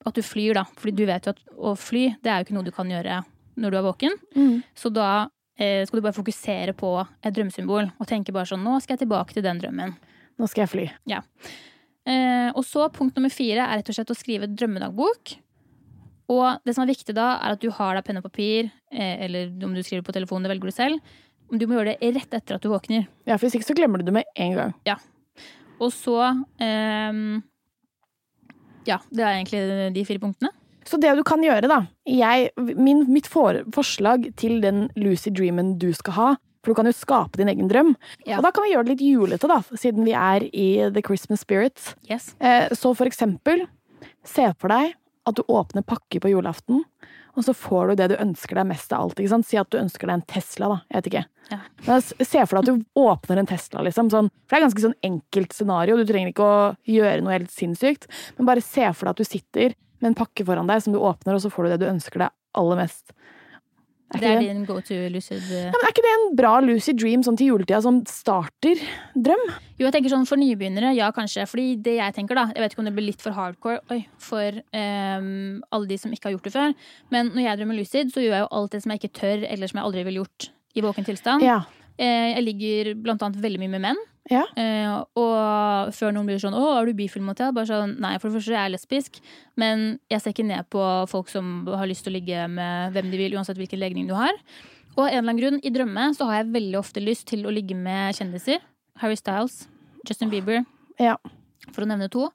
at 0.06 0.14
du 0.14 0.22
flyr, 0.22 0.54
da. 0.60 0.64
Fordi 0.78 0.94
du 0.94 1.06
vet 1.08 1.26
jo 1.26 1.34
at 1.34 1.40
å 1.56 1.74
fly, 1.78 2.14
det 2.22 2.30
er 2.30 2.38
jo 2.38 2.46
ikke 2.46 2.54
noe 2.58 2.68
du 2.68 2.74
kan 2.74 2.90
gjøre 2.92 3.24
når 3.58 3.70
du 3.70 3.78
er 3.78 3.86
våken. 3.86 4.14
Mm. 4.36 4.62
Så 4.78 4.92
da 4.94 5.26
eh, 5.58 5.82
skal 5.86 5.98
du 5.98 6.04
bare 6.06 6.14
fokusere 6.16 6.74
på 6.78 6.92
et 7.02 7.34
drømmesymbol. 7.34 7.90
Og 7.98 8.06
tenke 8.10 8.34
bare 8.34 8.46
sånn 8.50 8.62
Nå 8.62 8.78
skal 8.82 8.94
jeg 8.94 9.08
tilbake 9.08 9.34
til 9.34 9.42
den 9.46 9.58
drømmen. 9.62 9.96
Nå 10.40 10.48
skal 10.50 10.64
jeg 10.64 10.72
fly. 10.72 10.84
Eh, 12.04 12.50
og 12.52 12.64
så 12.66 12.88
punkt 12.92 13.16
nummer 13.16 13.32
fire 13.32 13.64
er 13.64 13.80
rett 13.80 13.90
og 13.90 13.96
slett 13.96 14.12
å 14.12 14.18
skrive 14.18 14.50
drømmedagbok. 14.50 15.36
Og 16.34 16.64
det 16.64 16.74
som 16.74 16.84
er 16.84 16.92
viktig 16.92 17.14
da, 17.16 17.34
er 17.44 17.54
at 17.56 17.62
du 17.62 17.70
har 17.74 17.96
deg 17.96 18.06
penn 18.06 18.20
og 18.20 18.26
papir, 18.26 18.70
eh, 18.92 19.24
eller 19.26 19.52
om 19.64 19.74
du 19.76 19.82
skriver 19.84 20.04
på 20.06 20.14
telefonen, 20.16 20.46
det 20.46 20.54
velger 20.54 20.72
du 20.72 20.76
selv. 20.76 21.16
Du 21.52 21.66
må 21.68 21.76
gjøre 21.76 21.94
det 21.94 22.12
rett 22.16 22.36
etter 22.40 22.56
at 22.56 22.64
du 22.64 22.70
våkner. 22.72 23.06
Ja, 23.28 23.36
for 23.36 23.46
hvis 23.46 23.58
ikke 23.58 23.68
så 23.68 23.76
glemmer 23.76 24.00
du 24.00 24.08
det 24.08 24.16
med 24.16 24.28
en 24.40 24.56
gang. 24.56 24.76
Ja. 24.88 24.98
Og 25.82 25.90
så 25.92 26.18
eh, 26.62 27.22
Ja, 28.88 29.00
det 29.10 29.24
er 29.24 29.32
egentlig 29.38 29.64
de 29.96 30.06
fire 30.08 30.22
punktene. 30.22 30.52
Så 30.84 30.98
det 31.00 31.14
du 31.16 31.22
kan 31.24 31.40
gjøre, 31.40 31.68
da 31.70 31.78
jeg, 32.04 32.50
min, 32.76 33.06
Mitt 33.12 33.28
for, 33.30 33.62
forslag 33.72 34.26
til 34.36 34.58
den 34.60 34.90
Lucy 35.00 35.32
dreamen 35.32 35.78
du 35.80 35.88
skal 35.96 36.16
ha 36.18 36.26
For 36.64 36.72
du 36.72 36.78
kan 36.78 36.88
jo 36.88 36.96
skape 36.96 37.36
din 37.36 37.50
egen 37.52 37.68
drøm. 37.68 37.92
Ja. 38.24 38.38
Og 38.38 38.46
da 38.46 38.50
kan 38.54 38.64
vi 38.64 38.72
gjøre 38.72 38.88
det 38.88 38.96
litt 38.96 39.04
julete, 39.04 39.50
da, 39.50 39.60
siden 39.76 40.06
vi 40.08 40.16
er 40.16 40.48
i 40.48 40.68
the 40.88 41.04
Christmas 41.04 41.44
spirit. 41.44 41.92
Yes. 42.08 42.32
Eh, 42.40 42.72
så 42.72 42.94
for 42.96 43.10
eksempel, 43.10 43.66
se 44.24 44.48
for 44.56 44.72
deg 44.72 44.94
at 45.28 45.36
du 45.36 45.44
åpner 45.48 45.84
pakke 45.86 46.20
på 46.20 46.32
julaften, 46.32 46.82
og 47.34 47.44
så 47.46 47.54
får 47.56 47.90
du 47.90 47.94
det 47.98 48.08
du 48.12 48.16
ønsker 48.22 48.60
deg 48.60 48.68
mest 48.68 48.92
av 48.94 49.04
alt. 49.06 49.18
ikke 49.18 49.32
sant? 49.32 49.46
Si 49.48 49.58
at 49.58 49.70
du 49.72 49.78
ønsker 49.80 50.06
deg 50.06 50.20
en 50.20 50.26
Tesla, 50.30 50.68
da. 50.70 50.76
Jeg 50.88 50.98
vet 50.98 51.08
ikke. 51.10 51.24
Ja. 51.50 51.58
Men 51.86 52.04
se 52.04 52.44
for 52.46 52.56
deg 52.56 52.60
at 52.60 52.68
du 52.68 53.00
åpner 53.04 53.40
en 53.40 53.48
Tesla, 53.50 53.82
liksom. 53.84 54.10
Sånn, 54.12 54.30
for 54.44 54.54
det 54.54 54.60
er 54.60 54.62
et 54.62 54.66
ganske 54.68 54.84
sånn 54.84 55.08
enkelt 55.10 55.56
scenario. 55.56 55.96
Du 55.98 56.06
trenger 56.08 56.30
ikke 56.30 56.46
å 56.46 56.60
gjøre 56.88 57.24
noe 57.24 57.34
helt 57.34 57.52
sinnssykt. 57.52 58.06
Men 58.38 58.48
bare 58.52 58.64
se 58.64 58.86
for 58.92 59.08
deg 59.08 59.16
at 59.16 59.24
du 59.24 59.28
sitter 59.28 59.74
med 59.98 60.12
en 60.12 60.18
pakke 60.20 60.46
foran 60.46 60.70
deg 60.70 60.84
som 60.84 60.94
du 60.94 61.00
åpner, 61.02 61.34
og 61.34 61.42
så 61.42 61.50
får 61.50 61.66
du 61.66 61.74
det 61.74 61.80
du 61.82 61.90
ønsker 61.90 62.22
deg 62.26 62.34
aller 62.60 62.80
mest. 62.84 63.16
Er 64.14 64.22
Det 64.22 64.30
er 64.30 64.40
det, 64.40 64.48
din 64.48 64.64
go 64.68 64.78
to 64.80 64.96
lucid 65.12 65.42
eh. 65.50 65.66
ja, 65.66 65.74
men 65.74 65.86
er 65.86 65.92
ikke 65.92 66.04
det 66.06 66.14
en 66.14 66.26
bra 66.38 66.54
lucid 66.64 66.98
dream 67.00 67.24
sånn 67.26 67.38
til 67.40 67.52
juletida 67.52 67.80
som 67.84 68.00
starter 68.08 68.82
drøm? 69.14 69.44
Jo, 69.74 69.86
jeg 69.88 69.94
tenker 69.96 70.12
sånn 70.12 70.26
for 70.28 70.38
nybegynnere, 70.40 70.92
ja 70.94 71.10
kanskje. 71.14 71.46
Fordi 71.50 71.66
det 71.82 71.96
jeg 71.98 72.14
tenker, 72.14 72.38
da 72.38 72.46
Jeg 72.54 72.62
vet 72.62 72.74
ikke 72.74 72.84
om 72.84 72.88
det 72.88 72.94
blir 72.94 73.08
litt 73.08 73.24
for 73.24 73.34
hardcore 73.34 73.80
oi, 73.90 74.04
for 74.22 74.60
um, 74.70 75.62
alle 75.74 75.90
de 75.90 75.98
som 75.98 76.14
ikke 76.14 76.30
har 76.30 76.36
gjort 76.36 76.48
det 76.48 76.54
før. 76.54 76.74
Men 77.14 77.32
når 77.34 77.48
jeg 77.48 77.60
drømmer 77.60 77.80
lucid, 77.80 78.12
så 78.14 78.22
gjør 78.22 78.36
jeg 78.38 78.44
jo 78.46 78.52
alt 78.60 78.76
det 78.76 78.82
som 78.84 78.94
jeg 78.94 79.02
ikke 79.02 79.16
tør, 79.20 79.46
eller 79.50 79.70
som 79.70 79.80
jeg 79.80 79.88
aldri 79.90 80.06
ville 80.06 80.22
gjort 80.22 80.50
i 80.74 80.84
våken 80.84 81.06
tilstand. 81.06 81.44
Ja. 81.46 81.60
Eh, 81.98 82.34
jeg 82.34 82.46
ligger 82.46 82.92
blant 82.98 83.22
annet 83.22 83.42
veldig 83.42 83.62
mye 83.62 83.74
med 83.76 83.84
menn. 83.88 84.00
Ja. 84.30 84.44
Eh, 84.56 84.88
og 85.20 85.90
før 85.92 86.14
noen 86.14 86.24
blir 86.26 86.38
sånn 86.40 86.54
'Å, 86.56 86.80
er 86.80 86.86
du 86.86 86.94
bifil 86.94 87.22
mot 87.22 87.36
det?' 87.36 87.52
Bare 87.52 87.66
sånn 87.68 87.98
Nei, 88.00 88.16
for 88.18 88.28
det 88.30 88.38
første 88.40 88.54
er 88.56 88.64
jeg 88.70 88.72
lesbisk, 88.72 89.20
men 89.56 89.98
jeg 90.10 90.20
ser 90.22 90.32
ikke 90.32 90.46
ned 90.46 90.64
på 90.70 91.08
folk 91.08 91.28
som 91.28 91.66
har 91.66 91.86
lyst 91.86 92.04
til 92.04 92.12
å 92.14 92.16
ligge 92.18 92.48
med 92.48 92.92
hvem 92.94 93.10
de 93.10 93.18
vil, 93.18 93.34
uansett 93.36 93.56
hvilken 93.58 93.78
legning 93.78 94.08
du 94.08 94.14
har. 94.14 94.32
Og 94.96 95.04
av 95.04 95.12
en 95.12 95.18
eller 95.18 95.28
annen 95.28 95.40
grunn, 95.40 95.60
i 95.62 95.70
drømme 95.70 96.14
så 96.16 96.24
har 96.24 96.42
jeg 96.42 96.52
veldig 96.54 96.78
ofte 96.78 97.02
lyst 97.04 97.26
til 97.26 97.44
å 97.44 97.52
ligge 97.52 97.74
med 97.76 98.14
kjendiser. 98.14 98.60
Harry 98.96 99.16
Styles, 99.16 99.66
Justin 100.08 100.30
Bieber, 100.30 100.64
Ja. 100.98 101.16
for 101.72 101.82
å 101.82 101.86
nevne 101.86 102.08
to. 102.08 102.30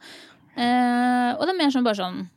Eh, 0.58 1.34
og 1.34 1.42
det 1.42 1.50
er 1.50 1.58
mer 1.58 1.72
sånn 1.72 1.84
bare 1.84 1.96
sånn 1.96 2.28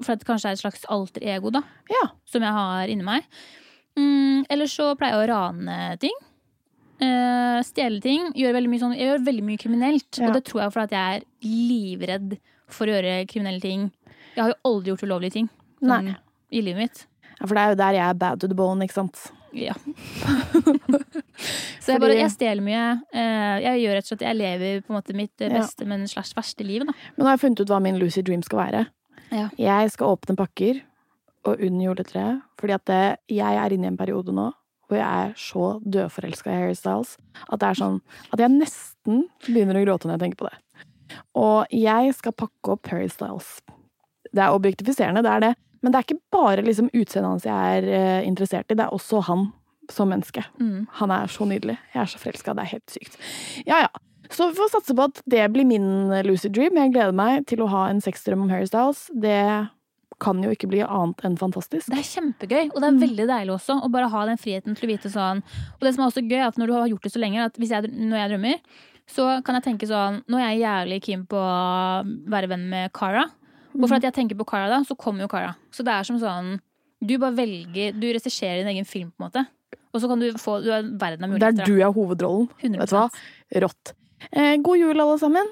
For 0.00 0.14
det 0.14 0.24
kanskje 0.24 0.46
er 0.46 0.52
et 0.52 0.60
slags 0.62 0.84
alter 0.88 1.20
ego, 1.22 1.50
da 1.50 1.60
ja. 1.90 2.08
som 2.24 2.40
jeg 2.40 2.52
har 2.52 2.86
inni 2.86 3.02
meg. 3.02 3.24
Mm, 3.96 4.46
ellers 4.48 4.70
så 4.76 4.96
pleier 4.96 5.18
jeg 5.18 5.28
å 5.28 5.32
rane 5.34 5.98
ting. 5.98 6.14
Uh, 6.98 7.60
stjele 7.66 8.00
ting. 8.02 8.30
Gjør 8.38 8.56
veldig 8.58 8.70
mye 8.72 8.82
sånn, 8.82 8.96
jeg 8.98 9.06
gjør 9.10 9.24
veldig 9.28 9.44
mye 9.46 9.60
kriminelt. 9.62 10.10
Ja. 10.18 10.28
Og 10.28 10.34
det 10.38 10.44
tror 10.48 10.64
jeg 10.64 10.74
fordi 10.74 10.98
jeg 10.98 11.20
er 11.20 11.26
livredd 11.46 12.36
for 12.68 12.90
å 12.90 12.96
gjøre 12.96 13.20
kriminelle 13.30 13.62
ting. 13.62 13.86
Jeg 14.34 14.42
har 14.44 14.52
jo 14.52 14.58
aldri 14.70 14.92
gjort 14.92 15.06
ulovlige 15.06 15.36
ting 15.38 15.48
sånn, 15.80 16.12
i 16.50 16.60
livet 16.62 16.82
mitt. 16.88 17.04
ja. 17.38 17.46
For 17.46 17.54
det 17.54 17.62
er 17.62 17.72
jo 17.72 17.78
der 17.78 17.96
jeg 18.00 18.06
er 18.08 18.18
bad 18.18 18.40
to 18.42 18.50
the 18.50 18.58
bone, 18.58 18.82
ikke 18.84 18.98
sant. 18.98 19.20
Ja. 19.56 19.72
så 21.80 21.94
jeg, 21.94 22.00
bare, 22.02 22.16
jeg 22.18 22.32
stjeler 22.34 22.64
mye. 22.64 22.82
Eh, 23.14 23.54
jeg 23.64 23.80
gjør 23.84 23.94
rett 23.96 24.04
og 24.04 24.10
slett 24.12 24.24
Jeg 24.26 24.36
lever 24.36 24.82
på 24.84 24.92
en 24.92 24.98
måte 24.98 25.14
mitt 25.16 25.32
beste, 25.40 25.86
Ja. 25.86 25.88
men 25.88 26.04
slags 26.10 26.34
verste 26.36 26.66
liv. 26.66 26.84
Da. 26.84 26.92
Men 27.16 27.22
nå 27.24 27.30
har 27.30 27.38
jeg 27.38 27.44
funnet 27.46 27.62
ut 27.62 27.72
hva 27.72 27.78
min 27.84 27.96
lucid 28.00 28.26
dream 28.28 28.42
skal 28.44 28.60
være. 28.60 28.82
Ja. 29.32 29.46
Jeg 29.60 29.92
skal 29.94 30.12
åpne 30.16 30.36
pakker 30.36 30.82
og 31.48 31.62
under 31.64 31.86
juletreet, 31.86 32.42
fordi 32.60 32.74
at 32.76 32.84
det, 32.90 33.00
jeg 33.38 33.56
er 33.62 33.72
inne 33.72 33.88
i 33.88 33.92
en 33.92 33.96
periode 34.00 34.34
nå 34.34 34.50
hvor 34.88 34.98
jeg 35.00 35.28
er 35.28 35.34
så 35.38 35.66
dødforelska 35.84 36.50
i 36.50 36.58
Harry 36.62 36.76
Styles 36.78 37.16
at 37.46 37.60
det 37.60 37.68
er 37.68 37.78
sånn 37.78 38.00
at 38.32 38.42
jeg 38.42 38.54
nesten 38.54 39.26
begynner 39.46 39.78
å 39.78 39.84
gråte 39.84 40.08
når 40.08 40.16
jeg 40.16 40.24
tenker 40.24 40.42
på 40.42 40.48
det. 40.48 40.56
Og 41.38 41.74
jeg 41.74 42.16
skal 42.16 42.36
pakke 42.36 42.74
opp 42.74 42.90
Harry 42.92 43.08
Styles. 43.12 43.58
Det 44.32 44.44
er 44.44 44.56
objektifiserende, 44.56 45.24
det 45.24 45.32
er 45.34 45.44
det. 45.46 45.54
Men 45.82 45.94
det 45.94 46.00
er 46.00 46.08
ikke 46.08 46.34
bare 46.34 46.64
liksom 46.66 46.90
utseendet 46.90 47.30
hans 47.30 47.46
jeg 47.46 47.78
er 47.78 47.88
eh, 47.94 48.26
interessert 48.26 48.72
i, 48.72 48.76
det 48.76 48.84
er 48.84 48.94
også 48.94 49.22
han 49.28 49.48
som 49.92 50.10
menneske. 50.12 50.42
Mm. 50.60 50.88
Han 51.00 51.14
er 51.14 51.30
så 51.32 51.46
nydelig. 51.48 51.78
Jeg 51.94 52.02
er 52.02 52.10
så 52.10 52.20
forelska. 52.20 52.52
Det 52.56 52.64
er 52.64 52.72
helt 52.74 52.92
sykt. 52.92 53.18
Ja, 53.68 53.86
ja. 53.86 54.04
Så 54.28 54.50
vi 54.50 54.58
får 54.58 54.74
satse 54.74 54.92
på 54.92 55.06
at 55.08 55.22
det 55.24 55.46
blir 55.54 55.64
min 55.64 56.10
lucid 56.26 56.52
dream. 56.52 56.76
Jeg 56.76 56.92
gleder 56.92 57.16
meg 57.16 57.46
til 57.48 57.62
å 57.64 57.70
ha 57.72 57.86
en 57.88 58.02
sexdrøm 58.04 58.44
om 58.44 58.50
Harry 58.52 58.68
Styles. 58.68 59.06
Det 59.16 59.38
kan 60.20 60.42
jo 60.42 60.50
ikke 60.50 60.68
bli 60.68 60.80
annet 60.82 61.22
enn 61.24 61.36
fantastisk. 61.38 61.86
Det 61.92 61.98
er 61.98 62.08
kjempegøy, 62.08 62.70
og 62.74 62.80
det 62.82 62.88
er 62.88 62.92
Mm. 62.96 63.00
veldig 63.06 63.26
deilig 63.28 63.52
også 63.54 63.82
å 63.84 63.90
bare 63.90 64.08
ha 64.10 64.24
den 64.26 64.36
friheten 64.36 64.74
til 64.76 64.88
å 64.88 64.92
vite 64.92 65.08
sånn 65.12 65.42
Og 65.42 65.80
det 65.80 65.94
som 65.94 66.04
er 66.04 66.10
også 66.10 66.28
gøy, 66.28 66.46
at 66.46 66.56
når 66.58 66.66
du 66.66 66.72
har 66.72 66.88
gjort 66.88 67.02
det 67.02 67.12
så 67.12 67.20
lenge, 67.20 67.44
at 67.44 67.54
hvis 67.56 67.70
jeg, 67.70 67.82
når 67.92 68.16
jeg 68.18 68.30
drømmer, 68.32 68.58
så 69.06 69.42
kan 69.44 69.54
jeg 69.54 69.64
tenke 69.64 69.86
sånn 69.88 70.22
Nå 70.28 70.36
er 70.38 70.50
jeg 70.56 70.62
jævlig 70.66 71.02
keen 71.02 71.26
på 71.26 71.36
å 71.36 72.04
være 72.28 72.48
venn 72.48 72.68
med 72.68 72.92
Cara. 72.92 73.24
Og 73.78 73.86
for 73.88 73.94
at 73.94 74.02
jeg 74.02 74.12
tenker 74.14 74.36
på 74.36 74.46
Cara 74.46 74.68
da, 74.68 74.80
så 74.82 74.96
kommer 74.96 75.20
jo 75.20 75.28
Cara. 75.28 75.54
Så 75.70 75.84
det 75.84 75.92
er 75.94 76.02
som 76.04 76.18
sånn 76.18 76.60
Du 77.00 77.16
bare 77.18 77.36
velger 77.36 77.92
Du 77.98 78.06
regisserer 78.12 78.64
din 78.64 78.74
egen 78.74 78.84
film, 78.84 79.12
på 79.16 79.22
en 79.24 79.30
måte. 79.30 79.46
Og 79.94 80.00
så 80.02 80.08
kan 80.08 80.18
du 80.18 80.32
få 80.32 80.62
Du 80.64 80.70
er 80.72 80.82
verden 80.82 81.24
av 81.24 81.30
muligheter. 81.30 81.54
Der 81.54 81.62
er 81.62 81.66
du 81.66 81.80
er 81.80 81.92
hovedrollen. 81.92 82.48
100 82.60 82.78
Vet 82.80 82.90
du 82.90 82.96
hva? 82.96 83.10
Rått. 83.62 83.92
Eh, 84.32 84.56
god 84.56 84.76
jul, 84.78 85.00
alle 85.00 85.18
sammen. 85.18 85.46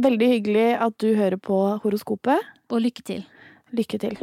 Veldig 0.00 0.28
hyggelig 0.42 0.80
at 0.80 0.96
du 0.98 1.14
hører 1.14 1.36
på 1.36 1.80
horoskopet. 1.82 2.38
Og 2.70 2.80
lykke 2.82 3.02
til. 3.04 3.24
Lykke 3.72 3.98
til. 3.98 4.18